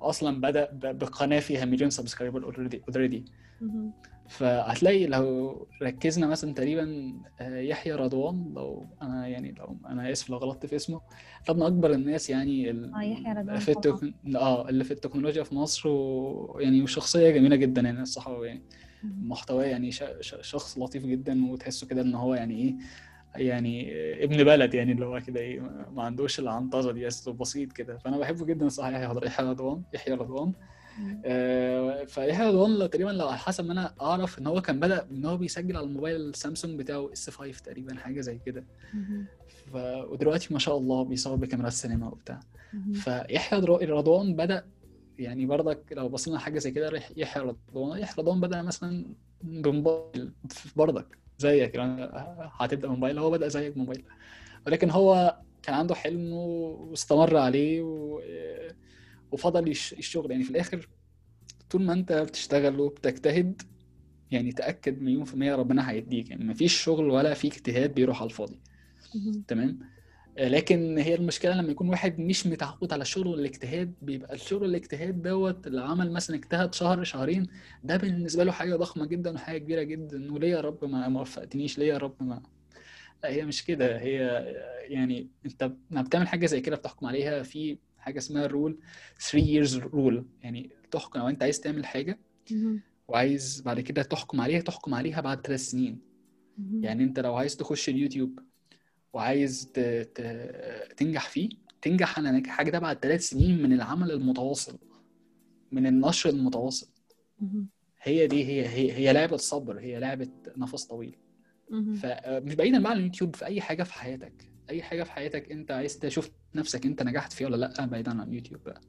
أصلا 0.00 0.40
بدأ 0.40 0.68
بقناة 0.72 1.40
فيها 1.40 1.64
مليون 1.64 1.90
subscriber 1.90 2.44
already. 2.88 3.24
فهتلاقي 4.32 5.06
لو 5.06 5.56
ركزنا 5.82 6.26
مثلا 6.26 6.54
تقريبا 6.54 7.14
آه، 7.40 7.58
يحيى 7.58 7.92
رضوان 7.92 8.52
لو 8.56 8.86
أنا 9.02 9.26
يعني 9.28 9.52
لو 9.58 9.76
أنا 9.86 10.12
آسف 10.12 10.30
لو 10.30 10.36
غلطت 10.36 10.66
في 10.66 10.76
اسمه 10.76 11.00
ده 11.48 11.54
من 11.54 11.62
أكبر 11.62 11.92
الناس 11.92 12.30
يعني 12.30 12.70
آه 12.70 13.02
يحيى 13.02 13.32
رضوان 13.32 13.58
في. 13.58 14.12
آه 14.36 14.68
اللي 14.68 14.84
في 14.84 14.90
التكنولوجيا 14.90 15.42
في 15.42 15.54
مصر 15.54 15.88
ويعني 15.88 16.82
وشخصية 16.82 17.30
جميلة 17.30 17.56
جدا 17.56 17.82
يعني 17.82 18.02
الصراحه 18.02 18.44
يعني. 18.44 18.62
محتواه 19.04 19.64
يعني. 19.64 19.90
شخص 20.20 20.78
لطيف 20.78 21.06
جدا 21.06 21.50
وتحسه 21.50 21.86
كده 21.86 22.02
إن 22.02 22.14
هو 22.14 22.34
يعني 22.34 22.54
إيه 22.54 22.74
يعني 23.36 23.92
ابن 24.24 24.44
بلد 24.44 24.74
يعني 24.74 24.92
اللي 24.92 25.06
هو 25.06 25.20
كده 25.26 25.40
إيه 25.40 25.60
ما 25.92 26.02
عندوش 26.02 26.38
العنطزة 26.38 26.92
دي 26.92 27.06
بس 27.06 27.28
بسيط 27.28 27.72
كده 27.72 27.98
فأنا 27.98 28.18
بحبه 28.18 28.44
جدا 28.44 28.66
الصراحه 28.66 28.90
يحيى 29.24 29.46
رضوان 29.46 29.82
يحيى 29.94 30.14
رضوان 30.14 30.52
فيحيى 32.06 32.48
رضوان 32.48 32.90
تقريبا 32.90 33.10
لو 33.10 33.28
على 33.28 33.38
حسب 33.38 33.64
ما 33.66 33.72
أنا 33.72 33.94
أعرف 34.00 34.38
إن 34.38 34.46
هو 34.46 34.60
كان 34.62 34.80
بدأ 34.80 35.06
إن 35.10 35.24
هو 35.24 35.36
بيسجل 35.36 35.76
على 35.76 35.86
الموبايل 35.86 36.16
السامسونج 36.20 36.78
بتاعه 36.78 37.12
اس 37.12 37.30
5 37.30 37.62
تقريبا 37.64 37.94
حاجة 37.94 38.20
زي 38.20 38.38
كده. 38.46 38.64
ف... 39.72 39.76
ودلوقتي 40.10 40.52
ما 40.54 40.58
شاء 40.58 40.76
الله 40.76 41.04
بيصور 41.04 41.36
بكاميرات 41.36 41.72
سينما 41.72 42.06
وبتاع. 42.08 42.40
فيحيى 42.92 43.58
رضوان 43.60 44.36
بدأ 44.36 44.64
يعني 45.18 45.46
برضك 45.46 45.78
لو 45.92 46.08
بصينا 46.08 46.38
حاجة 46.38 46.58
زي 46.58 46.70
كده 46.70 47.02
يحيى 47.16 47.42
رضوان 47.42 47.98
يحيى 47.98 48.14
رضوان 48.18 48.40
بدأ 48.40 48.62
مثلا 48.62 49.04
بموبايل 49.42 50.32
برضك 50.76 51.18
زيك 51.38 51.74
يعني 51.74 52.10
هتبدأ 52.58 52.88
موبايل 52.88 53.18
هو 53.18 53.30
بدأ 53.30 53.48
زيك 53.48 53.74
بموبايل 53.74 54.04
ولكن 54.66 54.90
هو 54.90 55.36
كان 55.62 55.74
عنده 55.74 55.94
حلم 55.94 56.32
وإستمر 56.32 57.36
عليه 57.36 57.82
و... 57.82 58.20
وفضل 59.32 59.68
الشغل. 59.70 60.30
يعني 60.30 60.44
في 60.44 60.50
الآخر 60.50 60.88
طول 61.70 61.82
ما 61.82 61.92
أنت 61.92 62.12
بتشتغل 62.12 62.80
وبتجتهد 62.80 63.62
يعني 64.30 64.52
تأكد 64.52 65.02
مليون 65.02 65.24
في 65.24 65.34
الميه 65.34 65.54
ربنا 65.54 65.90
هيديك. 65.90 66.30
يعني 66.30 66.44
مفيش 66.44 66.72
شغل 66.82 67.10
ولا 67.10 67.34
في 67.34 67.48
اجتهاد 67.48 67.94
بيروح 67.94 68.20
على 68.20 68.30
الفاضي. 68.30 68.60
تمام؟ 69.48 69.78
آه، 70.38 70.48
لكن 70.48 70.98
هي 70.98 71.14
المشكلة 71.14 71.54
لما 71.54 71.70
يكون 71.70 71.88
واحد 71.88 72.18
مش 72.18 72.46
متعود 72.46 72.92
على 72.92 73.02
الشغل 73.02 73.26
والاجتهاد 73.26 73.94
بيبقى 74.02 74.34
الشغل 74.34 74.62
والاجتهاد 74.62 75.22
دوت 75.22 75.66
اللي 75.66 75.80
عمل 75.82 76.12
مثلا 76.12 76.36
اجتهد 76.36 76.74
شهر 76.74 77.04
شهرين 77.04 77.46
ده 77.84 77.96
بالنسبة 77.96 78.44
له 78.44 78.52
حاجة 78.52 78.76
ضخمة 78.76 79.06
جدا 79.06 79.34
وحاجة 79.34 79.58
كبيرة 79.58 79.82
جدا. 79.82 80.32
وليه 80.32 80.48
يا 80.50 80.60
رب 80.60 80.84
ما 80.84 81.08
ما 81.08 81.20
وفقتنيش؟ 81.20 81.78
ليه 81.78 81.86
يا 81.86 81.98
رب 81.98 82.14
ما 82.20 82.42
لا 83.22 83.30
هي 83.30 83.44
مش 83.44 83.64
كده. 83.64 83.98
هي 84.00 84.18
يعني 84.88 85.28
أنت 85.46 85.72
لما 85.90 86.02
بتعمل 86.02 86.28
حاجة 86.28 86.46
زي 86.46 86.60
كده 86.60 86.76
بتحكم 86.76 87.06
عليها. 87.06 87.42
في 87.42 87.78
حاجة 88.02 88.18
اسمها 88.18 88.44
الرول 88.44 88.78
3 89.30 89.46
years 89.46 89.82
رول 89.94 90.26
يعني 90.42 90.70
تحكم 90.90 91.18
لو 91.18 91.28
انت 91.28 91.42
عايز 91.42 91.60
تعمل 91.60 91.86
حاجة. 91.86 92.18
وعايز 93.08 93.62
بعد 93.64 93.80
كده 93.80 94.02
تحكم 94.02 94.40
عليها 94.40 94.60
تحكم 94.60 94.94
عليها 94.94 95.20
بعد 95.20 95.46
ثلاث 95.46 95.60
سنين. 95.60 96.00
يعني 96.84 97.04
انت 97.04 97.18
لو 97.20 97.34
عايز 97.34 97.56
تخش 97.56 97.88
اليوتيوب 97.88 98.38
وعايز 99.12 99.70
ت... 99.74 99.80
ت... 99.80 100.20
تنجح 100.96 101.28
فيه 101.28 101.48
تنجح 101.82 102.18
على 102.18 102.42
حاجة 102.46 102.70
ده 102.70 102.78
بعد 102.78 102.98
ثلاث 102.98 103.28
سنين 103.28 103.62
من 103.62 103.72
العمل 103.72 104.10
المتواصل 104.10 104.78
من 105.72 105.86
النشر 105.86 106.30
المتواصل. 106.30 106.88
هي 108.02 108.26
دي 108.26 108.44
هي 108.44 108.68
هي 108.68 108.92
هي 108.92 109.12
لعبة 109.12 109.36
صبر 109.36 109.78
هي 109.78 110.00
لعبة 110.00 110.28
نفس 110.56 110.84
طويل. 110.84 111.16
فمش 111.96 112.54
بعيدا 112.54 112.82
بقى 112.82 112.92
عن 112.92 112.98
اليوتيوب 112.98 113.36
في 113.36 113.44
أي 113.44 113.60
حاجة 113.60 113.82
في 113.82 113.92
حياتك 113.94 114.51
أي 114.70 114.82
حاجة 114.82 115.02
في 115.02 115.12
حياتك 115.12 115.52
أنت 115.52 115.70
عايز 115.70 115.98
تشوف 115.98 116.30
نفسك 116.54 116.86
أنت 116.86 117.02
نجحت 117.02 117.32
فيها 117.32 117.46
ولا 117.48 117.56
لأ 117.56 117.86
بعيدا 117.86 118.10
عن 118.10 118.28
اليوتيوب 118.28 118.64
بقى. 118.64 118.80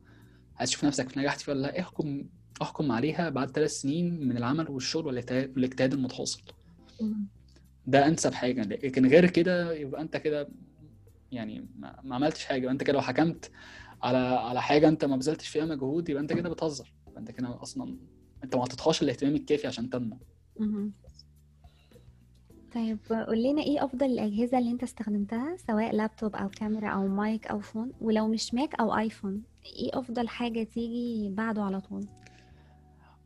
عايز 0.56 0.70
تشوف 0.70 0.86
نفسك 0.86 1.18
نجحت 1.18 1.42
فيها 1.42 1.54
ولا 1.54 1.62
لأ 1.62 1.80
احكم 1.80 2.26
احكم 2.62 2.92
عليها 2.92 3.30
بعد 3.30 3.52
ثلاث 3.52 3.72
سنين 3.72 4.28
من 4.28 4.38
العمل 4.38 4.70
والشغل 4.72 5.06
والاجتهاد 5.06 5.94
المتواصل. 5.94 6.42
ده 7.88 8.08
أنسب 8.08 8.34
حاجة. 8.34 8.62
لكن 8.62 9.06
غير 9.06 9.30
كده 9.30 9.74
يبقى 9.74 10.02
أنت 10.02 10.18
كده 10.18 10.50
يعني 11.32 11.68
ما, 11.76 12.16
عملتش 12.16 12.46
حاجة. 12.46 12.62
يبقى 12.62 12.72
أنت 12.74 12.84
كده 12.84 12.94
لو 12.94 13.02
حكمت 13.02 13.52
على 14.04 14.18
على 14.18 14.62
حاجة 14.62 14.88
أنت 14.88 15.06
ما 15.06 15.16
بذلتش 15.16 15.48
فيها 15.48 15.66
مجهود 15.66 16.10
يبقى 16.10 16.22
أنت 16.24 16.34
كده 16.34 16.50
بتهزر. 16.50 16.94
يبقى 17.08 17.20
أنت 17.22 17.32
كده 17.32 17.62
أصلا 17.62 17.98
أنت 18.44 18.56
ما 18.56 18.62
اعطيتهاش 18.62 19.02
الاهتمام 19.04 19.36
الكافي 19.36 19.68
عشان 19.68 19.90
تنمو. 19.90 20.20
طيب 22.74 23.00
قول 23.28 23.44
لنا 23.44 23.62
إيه 23.62 23.86
أفضل 23.86 24.06
الأجهزة 24.06 24.58
اللي 24.58 24.72
أنت 24.72 24.84
استخدمتها 24.84 25.58
سواء 25.68 25.96
لابتوب 25.96 26.36
أو 26.36 26.50
كاميرا 26.50 26.90
أو 26.90 27.08
مايك 27.08 27.48
أو 27.48 27.60
phone 27.60 27.92
ولو 28.02 28.28
مش 28.28 28.54
ماك 28.54 28.76
أو 28.76 28.98
آيفون 28.98 29.42
إيه 29.66 30.00
أفضل 30.00 30.28
حاجة 30.28 30.64
تيجي 30.64 31.30
بعده 31.30 31.64
على 31.64 31.82
طول 31.82 32.06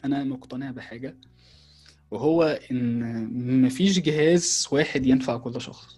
أنا 0.05 0.23
مقتنع 0.23 0.71
بحاجة 0.71 1.15
وهو 2.11 2.59
إن 2.71 3.61
مفيش 3.65 3.99
جهاز 3.99 4.67
واحد 4.71 5.05
ينفع 5.05 5.37
كل 5.37 5.61
شخص. 5.61 5.97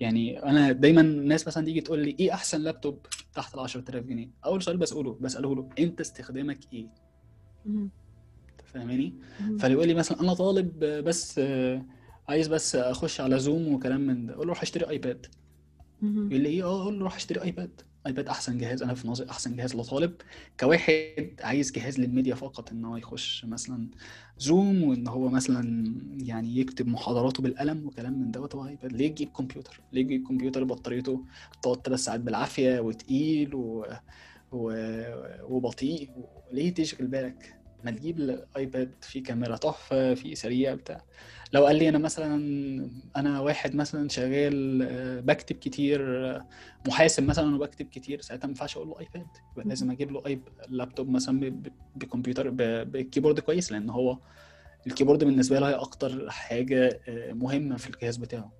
يعني 0.00 0.42
أنا 0.42 0.72
دايما 0.72 1.00
الناس 1.00 1.46
مثلا 1.46 1.64
تيجي 1.64 1.80
تقول 1.80 1.98
لي 2.04 2.16
إيه 2.20 2.34
أحسن 2.34 2.60
لابتوب 2.60 2.98
تحت 3.34 3.54
ال 3.54 3.60
10000 3.60 4.04
جنيه 4.04 4.28
أول 4.44 4.62
سؤال 4.62 4.76
بسأله 4.76 5.18
بسأله 5.20 5.54
له 5.56 5.68
أنت 5.78 6.00
استخدامك 6.00 6.58
إيه. 6.72 6.86
فاهماني. 8.64 9.14
فيقول 9.58 9.88
لي 9.88 9.94
مثلا 9.94 10.20
أنا 10.20 10.34
طالب 10.34 10.78
بس 10.84 11.38
آه، 11.38 11.82
عايز 12.30 12.48
بس 12.48 12.76
اخش 12.76 13.20
على 13.20 13.38
زوم 13.38 13.74
وكلام 13.74 14.00
من 14.00 14.26
ده 14.26 14.34
أقول 14.34 14.46
له 14.46 14.52
روح 14.52 14.62
اشتري 14.62 14.88
iPad. 14.90 15.26
يقول 16.02 16.40
لي 16.40 16.48
إيه؟ 16.48 16.64
آه 16.64 16.82
أقول 16.82 16.98
له 16.98 17.04
روح 17.04 17.16
اشتري 17.16 17.42
iPad 17.42 17.80
iPad 18.06 18.28
أحسن 18.28 18.58
جهاز 18.58 18.82
أنا 18.82 18.94
في 18.94 19.08
نظري 19.08 19.30
أحسن 19.30 19.56
جهاز 19.56 19.76
لطالب. 19.76 20.12
كواحد 20.60 21.30
عايز 21.40 21.72
جهاز 21.72 22.00
للميديا 22.00 22.34
فقط 22.34 22.72
إن 22.72 22.84
هو 22.84 22.96
يخش 22.96 23.44
مثلا 23.44 23.88
زوم 24.38 24.82
وإن 24.82 25.08
هو 25.08 25.28
مثلا 25.28 25.94
يعني 26.18 26.56
يكتب 26.58 26.88
محاضراته 26.88 27.42
بالقلم 27.42 27.86
وكلام 27.86 28.20
من 28.20 28.30
دوت 28.30 28.54
هو 28.54 28.66
iPad 28.66 28.92
ليه 28.92 29.08
تجيب 29.08 29.28
كمبيوتر؟ 29.28 29.80
ليه 29.92 30.02
تجيب 30.02 30.28
كمبيوتر 30.28 30.64
بطاريته 30.64 31.24
تقعد 31.62 31.76
ثلاث 31.86 32.00
ساعات 32.00 32.20
بالعافية 32.20 32.80
وتقيل 32.80 33.54
و... 33.54 33.86
و... 34.52 34.72
وبطيء؟ 35.42 36.10
ليه 36.52 36.74
تشغل 36.74 37.06
بالك؟ 37.06 37.59
ما 37.84 37.90
تجيب 37.90 38.18
ال 38.18 38.32
iPad 38.32 38.90
فيه 39.00 39.22
كاميرا 39.22 39.56
تحفة 39.56 40.14
فيه 40.14 40.34
سريع 40.34 40.74
بتاع. 40.74 41.02
لو 41.52 41.66
قال 41.66 41.76
لي 41.76 41.88
أنا 41.88 41.98
مثلا 41.98 42.36
أنا 43.16 43.40
واحد 43.40 43.74
مثلا 43.74 44.08
شغال 44.08 44.82
آه، 44.82 45.20
بكتب 45.20 45.56
كتير 45.56 46.26
آه، 46.30 46.46
محاسب 46.88 47.22
مثلا 47.22 47.54
وبكتب 47.56 47.86
كتير 47.86 48.20
ساعتها 48.20 48.46
ما 48.46 48.50
ينفعش 48.50 48.76
أقول 48.76 48.88
له 48.88 49.00
iPad 49.00 49.26
يبقى 49.52 49.68
لازم 49.68 49.90
أجيب 49.90 50.10
له 50.12 50.22
ايب 50.26 50.42
لابتوب 50.68 51.08
مثلا 51.08 51.62
بكمبيوتر 51.96 52.50
بكيبورد 52.84 53.40
كويس 53.40 53.72
لأن 53.72 53.90
هو 53.90 54.18
الكيبورد 54.86 55.24
بالنسبة 55.24 55.58
له 55.58 55.68
هي 55.68 55.74
أكتر 55.74 56.30
حاجة 56.30 57.00
آه، 57.08 57.32
مهمة 57.32 57.76
في 57.76 57.90
الجهاز 57.90 58.16
بتاعه. 58.16 58.52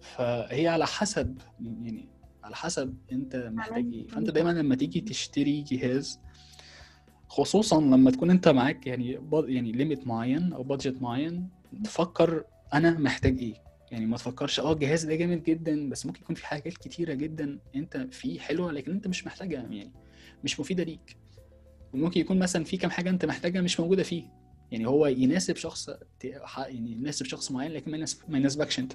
فهي 0.00 0.68
على 0.68 0.86
حسب 0.86 1.38
يعني 1.60 2.08
على 2.44 2.56
حسب 2.56 2.94
أنت 3.12 3.36
محتاج 3.36 3.92
إيه. 3.92 4.06
فأنت 4.06 4.30
دايما 4.30 4.50
لما 4.50 4.74
تيجي 4.74 5.00
تشتري 5.00 5.62
جهاز 5.62 6.20
خصوصا 7.32 7.80
لما 7.80 8.10
تكون 8.10 8.30
أنت 8.30 8.48
معاك 8.48 8.86
يعني 8.86 9.18
يعني 9.32 9.72
limit 9.72 10.06
معين 10.06 10.52
أو 10.52 10.62
budget 10.62 11.02
معين 11.02 11.48
تفكر 11.84 12.44
أنا 12.74 12.90
محتاج 12.98 13.38
إيه. 13.38 13.54
يعني 13.90 14.06
ما 14.06 14.16
تفكرش 14.16 14.60
آه 14.60 14.72
الجهاز 14.72 15.04
ده 15.04 15.14
جامد 15.14 15.42
جدا 15.42 15.88
بس 15.88 16.06
ممكن 16.06 16.20
يكون 16.22 16.36
في 16.36 16.46
حاجات 16.46 16.72
كتيرة 16.76 17.14
جدا 17.14 17.58
أنت 17.76 17.96
فيه 18.10 18.40
حلوة 18.40 18.72
لكن 18.72 18.92
أنت 18.92 19.06
مش 19.08 19.26
محتاجها 19.26 19.60
يعني 19.60 19.92
مش 20.44 20.60
مفيدة 20.60 20.84
ليك. 20.84 21.16
وممكن 21.94 22.20
يكون 22.20 22.38
مثلا 22.38 22.64
في 22.64 22.76
كام 22.76 22.90
حاجة 22.90 23.10
أنت 23.10 23.24
محتاجها 23.24 23.60
مش 23.60 23.80
موجودة 23.80 24.02
فيه. 24.02 24.24
يعني 24.72 24.86
هو 24.86 25.06
يناسب 25.06 25.56
شخص 25.56 25.90
يعني 26.24 26.92
يناسب 26.92 27.26
شخص 27.26 27.50
معين 27.50 27.72
لكن 27.72 27.90
ما 27.90 27.96
يناسب 27.96 28.18
ما 28.28 28.38
يناسبكش 28.38 28.78
أنت. 28.78 28.92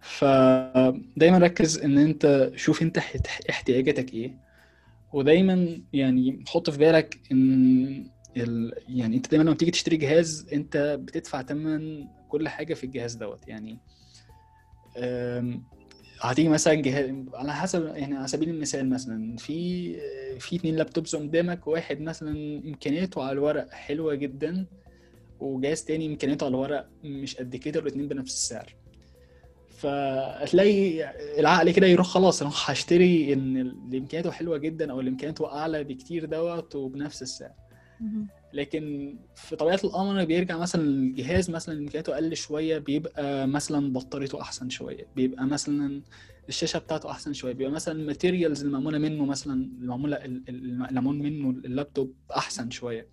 فدايما 0.00 1.38
ركز 1.38 1.78
إن 1.78 1.98
أنت 1.98 2.52
شوف 2.56 2.82
أنت 2.82 2.98
احت- 2.98 3.26
احتياجاتك 3.50 4.14
إيه. 4.14 4.47
ودايما 5.12 5.82
يعني 5.92 6.44
حط 6.48 6.70
في 6.70 6.78
بالك 6.78 7.18
إن 7.32 8.10
ال... 8.36 8.72
يعني 8.88 9.16
أنت 9.16 9.30
دايما 9.30 9.44
لما 9.44 9.54
تيجي 9.54 9.70
تشتري 9.70 9.96
جهاز 9.96 10.46
أنت 10.52 10.98
بتدفع 11.02 11.42
ثمن 11.42 12.06
كل 12.28 12.48
حاجة 12.48 12.74
في 12.74 12.84
الجهاز 12.84 13.14
دوت. 13.14 13.48
يعني 13.48 13.78
أم، 14.96 15.62
هتيجي 16.20 16.48
مثلا 16.48 16.74
جهاز 16.74 17.10
على 17.34 17.54
حسب 17.54 17.86
يعني 17.86 18.16
على 18.16 18.28
سبيل 18.28 18.48
المثال 18.48 18.90
مثلا 18.90 19.36
في 19.36 19.94
في 20.40 20.56
اتنين 20.56 20.76
لابتوبز 20.76 21.16
قدامك 21.16 21.66
واحد 21.66 22.00
مثلا 22.00 22.60
إمكانياته 22.66 23.22
على 23.22 23.32
الورق 23.32 23.70
حلوة 23.70 24.14
جدا 24.14 24.66
وجهاز 25.40 25.84
تاني 25.84 26.06
إمكانياته 26.06 26.44
على 26.44 26.54
الورق 26.54 26.88
مش 27.04 27.36
قد 27.36 27.56
كده 27.56 27.80
والاتنين 27.80 28.08
بنفس 28.08 28.34
السعر. 28.34 28.74
فهتلاقي 29.78 31.04
العقل 31.40 31.70
كده 31.70 31.86
يروح 31.86 32.06
خلاص 32.06 32.42
أنا 32.42 32.50
هشتري 32.54 33.32
إن 33.32 33.56
اللي 33.56 33.98
امكانياته 33.98 34.30
حلوة 34.30 34.58
جدا 34.58 34.90
أو 34.92 35.00
اللي 35.00 35.10
امكانياته 35.10 35.52
أعلى 35.52 35.84
بكتير 35.84 36.24
دوت 36.24 36.74
وبنفس 36.76 37.22
السعر. 37.22 37.50
لكن 38.52 39.14
في 39.34 39.56
طبيعة 39.56 39.80
الأمر 39.84 40.24
بيرجع 40.24 40.56
مثلا 40.56 40.82
الجهاز 40.82 41.50
مثلا 41.50 41.78
إمكانياته 41.78 42.14
أقل 42.14 42.36
شوية 42.36 42.78
بيبقى 42.78 43.48
مثلا 43.48 43.92
بطاريته 43.92 44.40
أحسن 44.40 44.68
شوية 44.70 45.06
بيبقى 45.16 45.46
مثلا 45.46 46.02
الشاشة 46.48 46.78
بتاعته 46.78 47.10
أحسن 47.10 47.32
شوية 47.32 47.52
بيبقى 47.52 47.72
مثلا 47.72 48.00
ال 48.00 48.06
materials 48.06 48.64
المعموله 48.64 48.98
منه 48.98 49.24
مثلا 49.24 49.68
المعموله 49.80 50.16
ال- 50.16 50.42
ال- 50.48 50.86
المعمول 50.90 51.16
منه 51.16 51.50
اللابتوب 51.50 52.14
أحسن 52.36 52.70
شوية. 52.70 53.06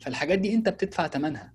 فالحاجات 0.00 0.38
دي 0.38 0.54
أنت 0.54 0.68
بتدفع 0.68 1.08
ثمنها. 1.08 1.52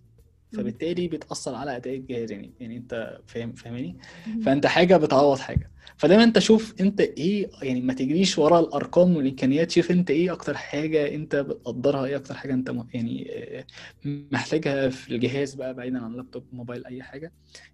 فبالتالي 0.54 1.08
بتاثر 1.08 1.56
على 1.56 1.76
أداء 1.76 1.96
الجهاز 1.96 2.32
يعني 2.32 2.52
يعني 2.60 2.78
أنت 2.78 3.20
فاهم 3.28 3.54
فاهماني. 3.54 3.98
فأنت 4.46 4.66
حاجة 4.66 4.98
بتعوض 4.98 5.38
حاجة. 5.40 5.72
فدايما 5.98 6.24
أنت 6.24 6.40
شوف 6.40 6.74
أنت 6.82 7.02
إيه 7.02 7.50
يعني 7.62 7.82
ما 7.82 7.94
تجريش 7.94 8.38
ورا 8.40 8.60
الأرقام 8.60 9.16
والإمكانيات 9.18 9.72
شوف 9.72 9.92
أنت 9.92 10.12
إيه 10.12 10.34
أكتر 10.34 10.58
حاجة 10.58 11.16
أنت 11.16 11.36
بتقدرها 11.36 12.06
إيه 12.06 12.16
أكتر 12.16 12.34
حاجة 12.34 12.54
أنت 12.54 12.74
يعني 12.94 13.28
آه، 13.32 13.66
محتاجها 14.06 14.90
في 14.90 15.16
الجهاز 15.16 15.54
بقى 15.56 15.74
بعيدا 15.74 16.00
عن 16.04 16.12
اللابتوب 16.12 16.46
موبايل 16.54 16.86
أي 16.86 17.04
حاجة. 17.04 17.32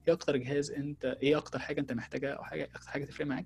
إيه 0.07 0.13
أكتر 0.13 0.37
جهاز 0.37 0.71
أنت 0.71 1.17
إيه 1.23 1.37
أكتر 1.37 1.59
حاجة 1.59 1.79
أنت 1.81 1.93
محتاجها 1.93 2.29
أو 2.33 2.43
حاجة 2.43 2.69
أكتر 2.75 2.89
حاجة 2.89 3.05
تفرق 3.05 3.25
معاك؟ 3.27 3.45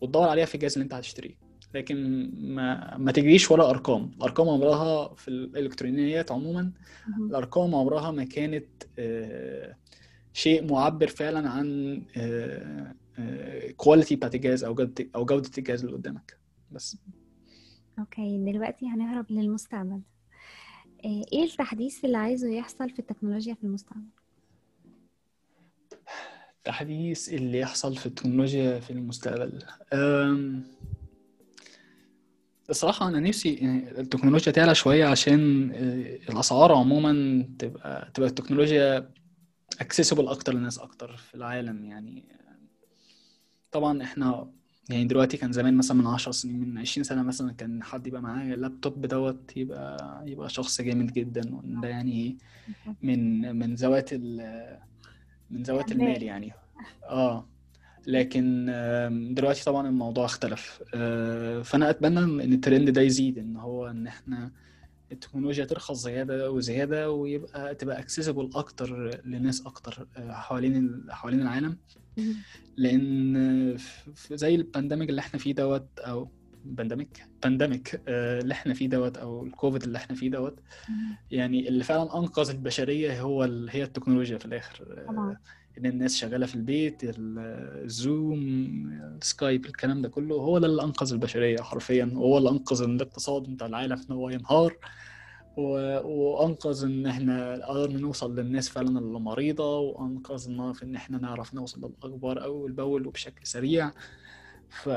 وتدور 0.00 0.28
عليها 0.28 0.44
في 0.44 0.54
الجهاز 0.54 0.72
اللي 0.72 0.84
أنت 0.84 0.94
هتشتريه. 0.94 1.51
لكن 1.74 2.30
ما 2.54 2.96
ما 2.96 3.12
تجريش 3.12 3.50
ورا 3.50 3.70
أرقام. 3.70 4.10
الأرقام 4.16 4.48
عمرها 4.48 5.14
في 5.14 5.28
الإلكترونيات 5.28 6.32
عموما. 6.32 6.72
الأرقام 7.18 7.74
عمرها 7.74 8.10
ما 8.10 8.24
كانت 8.24 8.66
آه، 8.98 9.76
شيء 10.32 10.72
معبر 10.72 11.06
فعلا 11.06 11.48
عن 11.50 12.02
quality 13.76 14.16
بتاعت 14.16 14.34
الجهاز 14.34 14.64
أو 14.64 14.74
جودة 14.74 15.06
أو 15.14 15.24
جودة 15.24 15.50
الجهاز 15.58 15.84
اللي 15.84 15.96
قدامك. 15.96 16.38
بس. 16.72 16.96
أوكي 17.98 18.38
دلوقتي 18.52 18.86
هنهرب 18.86 19.26
للمستقبل. 19.30 20.00
آه، 21.04 21.24
إيه 21.32 21.44
التحديث 21.44 22.04
اللي 22.04 22.16
عايزه 22.18 22.48
يحصل 22.48 22.90
في 22.90 22.98
التكنولوجيا 22.98 23.54
في 23.54 23.64
المستقبل؟ 23.64 24.02
التحديث 26.58 27.32
اللي 27.32 27.58
يحصل 27.58 27.96
في 27.96 28.06
التكنولوجيا 28.06 28.80
في 28.80 28.90
المستقبل. 28.90 29.58
أم، 29.92 30.62
الصراحة 32.72 33.08
أنا 33.08 33.20
نفسي 33.20 33.54
يعني 33.54 34.00
التكنولوجيا 34.00 34.52
تعلى 34.52 34.74
شوية 34.74 35.04
عشان 35.06 35.70
آه، 35.74 36.30
الأسعار 36.32 36.72
عموما 36.72 37.42
تبقى 37.58 38.10
تبقى 38.14 38.28
التكنولوجيا 38.28 39.10
accessible 39.82 40.28
أكتر 40.28 40.54
للناس 40.54 40.78
أكتر 40.78 41.16
في 41.16 41.34
العالم 41.34 41.84
يعني. 41.84 42.24
طبعا 43.72 44.02
إحنا 44.02 44.50
يعني 44.90 45.04
دلوقتي 45.04 45.36
كان 45.36 45.52
زمان 45.52 45.76
مثلا 45.76 45.96
من 45.96 46.06
10 46.06 46.32
سنين 46.32 46.60
من 46.60 46.78
20 46.78 47.04
سنة 47.04 47.22
مثلا 47.22 47.52
كان 47.52 47.82
حد 47.82 48.06
يبقى 48.06 48.22
معاه 48.22 48.54
اللابتوب 48.54 49.06
دوت 49.06 49.52
يبقى 49.56 50.22
يبقى 50.26 50.48
شخص 50.50 50.80
جامد 50.80 51.12
جدا. 51.12 51.40
ده 51.64 51.88
يعني 51.88 52.38
من 53.02 53.56
من 53.56 53.74
ذوات 53.74 54.10
ال 54.12 54.36
من 55.50 55.62
ذوات. 55.62 55.92
المال 55.92 56.22
يعني. 56.22 56.52
آه. 57.04 57.48
لكن 58.06 58.66
دلوقتي 59.36 59.64
طبعا 59.64 59.88
الموضوع 59.88 60.24
اختلف 60.24 60.82
آه، 60.94 61.62
فأنا 61.62 61.90
أتمنى 61.90 62.18
إن 62.44 62.52
الترند 62.52 62.90
ده 62.90 63.00
يزيد 63.00 63.38
إن 63.38 63.56
هو 63.56 63.86
إن 63.86 64.06
إحنا 64.06 64.52
التكنولوجيا 65.12 65.64
ترخص 65.64 66.02
زيادة 66.04 66.50
وزيادة 66.50 67.10
ويبقى 67.10 67.74
تبقى 67.74 67.98
accessible 67.98 68.50
أكتر 68.54 69.20
لناس 69.24 69.66
أكتر 69.66 70.06
آه، 70.16 70.32
حوالين 70.32 70.76
ال- 70.76 71.12
حوالين 71.12 71.40
العالم. 71.42 71.76
لأن 72.76 73.36
آه، 73.36 73.76
زي 74.34 74.54
ال 74.54 74.60
pandemic 74.60 75.10
اللي 75.10 75.20
إحنا 75.20 75.38
فيه 75.40 75.54
دوت 75.54 75.86
أو 75.98 76.28
pandemic 76.64 77.26
pandemic 77.42 78.02
اللي 78.08 78.52
إحنا 78.54 78.74
فيه 78.74 78.88
دوت 78.88 79.16
أو 79.16 79.44
الكوفيد 79.46 79.82
اللي 79.82 79.98
إحنا 79.98 80.16
فيه 80.16 80.30
دوت. 80.30 80.58
يعني 81.30 81.68
اللي 81.68 81.84
فعلا 81.84 82.18
أنقذ 82.18 82.50
البشرية 82.50 83.20
هو. 83.22 83.42
هي 83.70 83.82
التكنولوجيا 83.82 84.38
في 84.38 84.46
الآخر 84.46 85.04
طبعا 85.08 85.36
إن 85.78 85.86
الناس 85.86 86.16
شغالة 86.16 86.46
في 86.46 86.54
البيت 86.54 87.04
ال- 87.04 87.38
ال 87.84 87.95
Zoom 87.95 88.38
ال 89.22 89.29
Skype 89.29 89.66
الكلام 89.66 90.02
ده 90.02 90.08
كله 90.08 90.34
هو 90.36 90.58
ده 90.58 90.66
اللي 90.66 90.82
أنقذ 90.82 91.12
البشرية 91.12 91.56
حرفيا 91.58 92.10
وهو 92.14 92.38
اللي 92.38 92.50
أنقذ 92.50 92.82
الاقتصاد 92.82 93.42
بتاع 93.42 93.66
العالم 93.66 93.92
إن 94.10 94.14
هو 94.16 94.30
ينهار. 94.30 94.76
وأنقذ 95.56 96.84
إن 96.84 97.06
إحنا 97.06 97.66
قدرنا 97.66 97.98
نوصل 98.00 98.36
للناس 98.38 98.68
فعلا 98.68 98.98
اللي 98.98 99.20
مريضة 99.20 99.78
وأنقذنا 99.78 100.72
في 100.72 100.82
إن 100.84 100.94
إحنا 100.96 101.18
نعرف 101.18 101.54
نوصل 101.54 101.80
للاخبار 102.04 102.44
أول 102.44 102.72
بأول 102.72 103.06
وبشكل 103.06 103.46
سريع 103.46 103.92
ف 104.68 104.88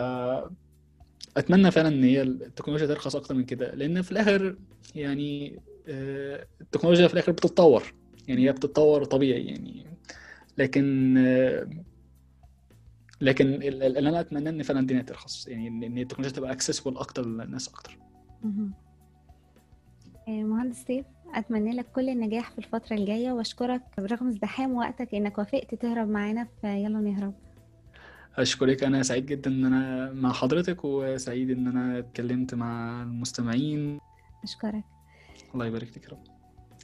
أتمنى 1.38 1.72
فعلا 1.72 1.88
إن 1.88 2.04
هي 2.04 2.22
التكنولوجيا 2.22 2.88
ترخص 2.88 3.16
أكتر 3.16 3.36
من 3.36 3.44
كده 3.46 3.76
لأن 3.76 4.02
في 4.02 4.12
الآخر 4.12 4.58
يعني 4.96 5.60
آه، 5.88 6.48
التكنولوجيا 6.62 7.08
في 7.08 7.14
الآخر 7.14 7.32
بتتطور 7.32 7.84
يعني 8.28 8.48
هي 8.48 8.52
بتتطور 8.52 9.04
طبيعي 9.06 9.46
يعني 9.46 9.86
لكن 10.58 11.14
لكن 13.22 13.46
ال- 13.48 13.64
ال- 13.84 13.98
اللي 13.98 14.10
أنا 14.10 14.20
اتمنى 14.20 14.50
إن 14.50 14.64
فعلا 14.64 14.80
الدنيا 14.80 15.02
ترخص 15.02 15.48
يعني 15.48 15.68
ان 15.68 15.98
التكنولوجيا 15.98 16.36
تبقى 16.38 16.52
اكسسبل 16.52 16.98
أكتر 16.98 17.26
للناس 17.26 17.68
أكتر. 17.70 17.98
آه، 20.28 20.44
مهندس 20.44 20.84
سيف 20.88 21.06
أتمنى 21.34 21.72
لك 21.72 21.86
كل 21.92 22.10
النجاح 22.10 22.52
في 22.52 22.58
الفترة 22.58 22.96
الجاية 22.96 23.32
وأشكرك 23.32 23.82
برغم 23.98 24.28
ازدحام 24.28 24.74
وقتك 24.76 25.16
إنك 25.16 25.38
وافقت 25.38 25.76
تهرب 25.76 26.08
معانا 26.08 26.48
في 26.62 26.68
يلا 26.68 27.00
نهرب. 27.00 27.34
أشكرك 28.38 28.84
أنا 28.84 29.04
سعيد 29.04 29.26
جدا 29.26 29.52
إن 29.52 29.66
أنا 29.66 30.12
مع 30.14 30.34
حضرتك 30.34 30.86
وسعيد 30.86 31.50
إن 31.52 31.68
أنا 31.68 32.00
اتكلمت 32.00 32.56
مع 32.56 33.04
المستمعين. 33.04 34.00
أشكرك. 34.44 34.84
الله 35.54 35.66
يبارك 35.66 35.88
فيك 35.88 36.04
يا 36.04 36.10
رب. 36.10 36.24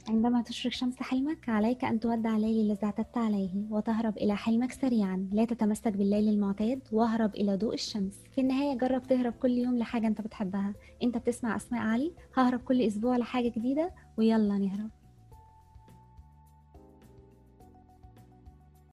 عندما 0.08 0.42
تشرق 0.42 0.72
شمس 0.72 1.02
حلمك 1.02 1.48
عليك 1.48 1.84
أن 1.84 2.00
تودع 2.00 2.36
الليل 2.36 2.60
الذي 2.60 2.86
اعتدت 2.86 3.18
عليه 3.18 3.50
وتهرب 3.70 4.16
إلى 4.16 4.36
حلمك 4.36 4.72
سريعا. 4.72 5.28
لا 5.32 5.44
تتمسك 5.44 5.92
بالليل 5.92 6.28
المعتاد 6.28 6.80
واهرب 6.92 7.34
إلى 7.34 7.56
ضوء 7.56 7.74
الشمس. 7.74 8.20
في 8.34 8.40
النهاية 8.40 8.78
جرب 8.78 9.02
تهرب 9.02 9.32
كل 9.32 9.50
يوم 9.50 9.78
لحاجة 9.78 10.06
أنت 10.06 10.20
بتحبها. 10.20 10.74
أنت 11.02 11.18
بتسمع 11.18 11.56
أسماء 11.56 11.80
علي؟ 11.82 12.12
ههرب 12.36 12.60
كل 12.60 12.82
أسبوع 12.82 13.16
لحاجة 13.16 13.48
جديدة؟ 13.48 13.90
ويلا 14.16 14.58
نهرب. 14.58 14.90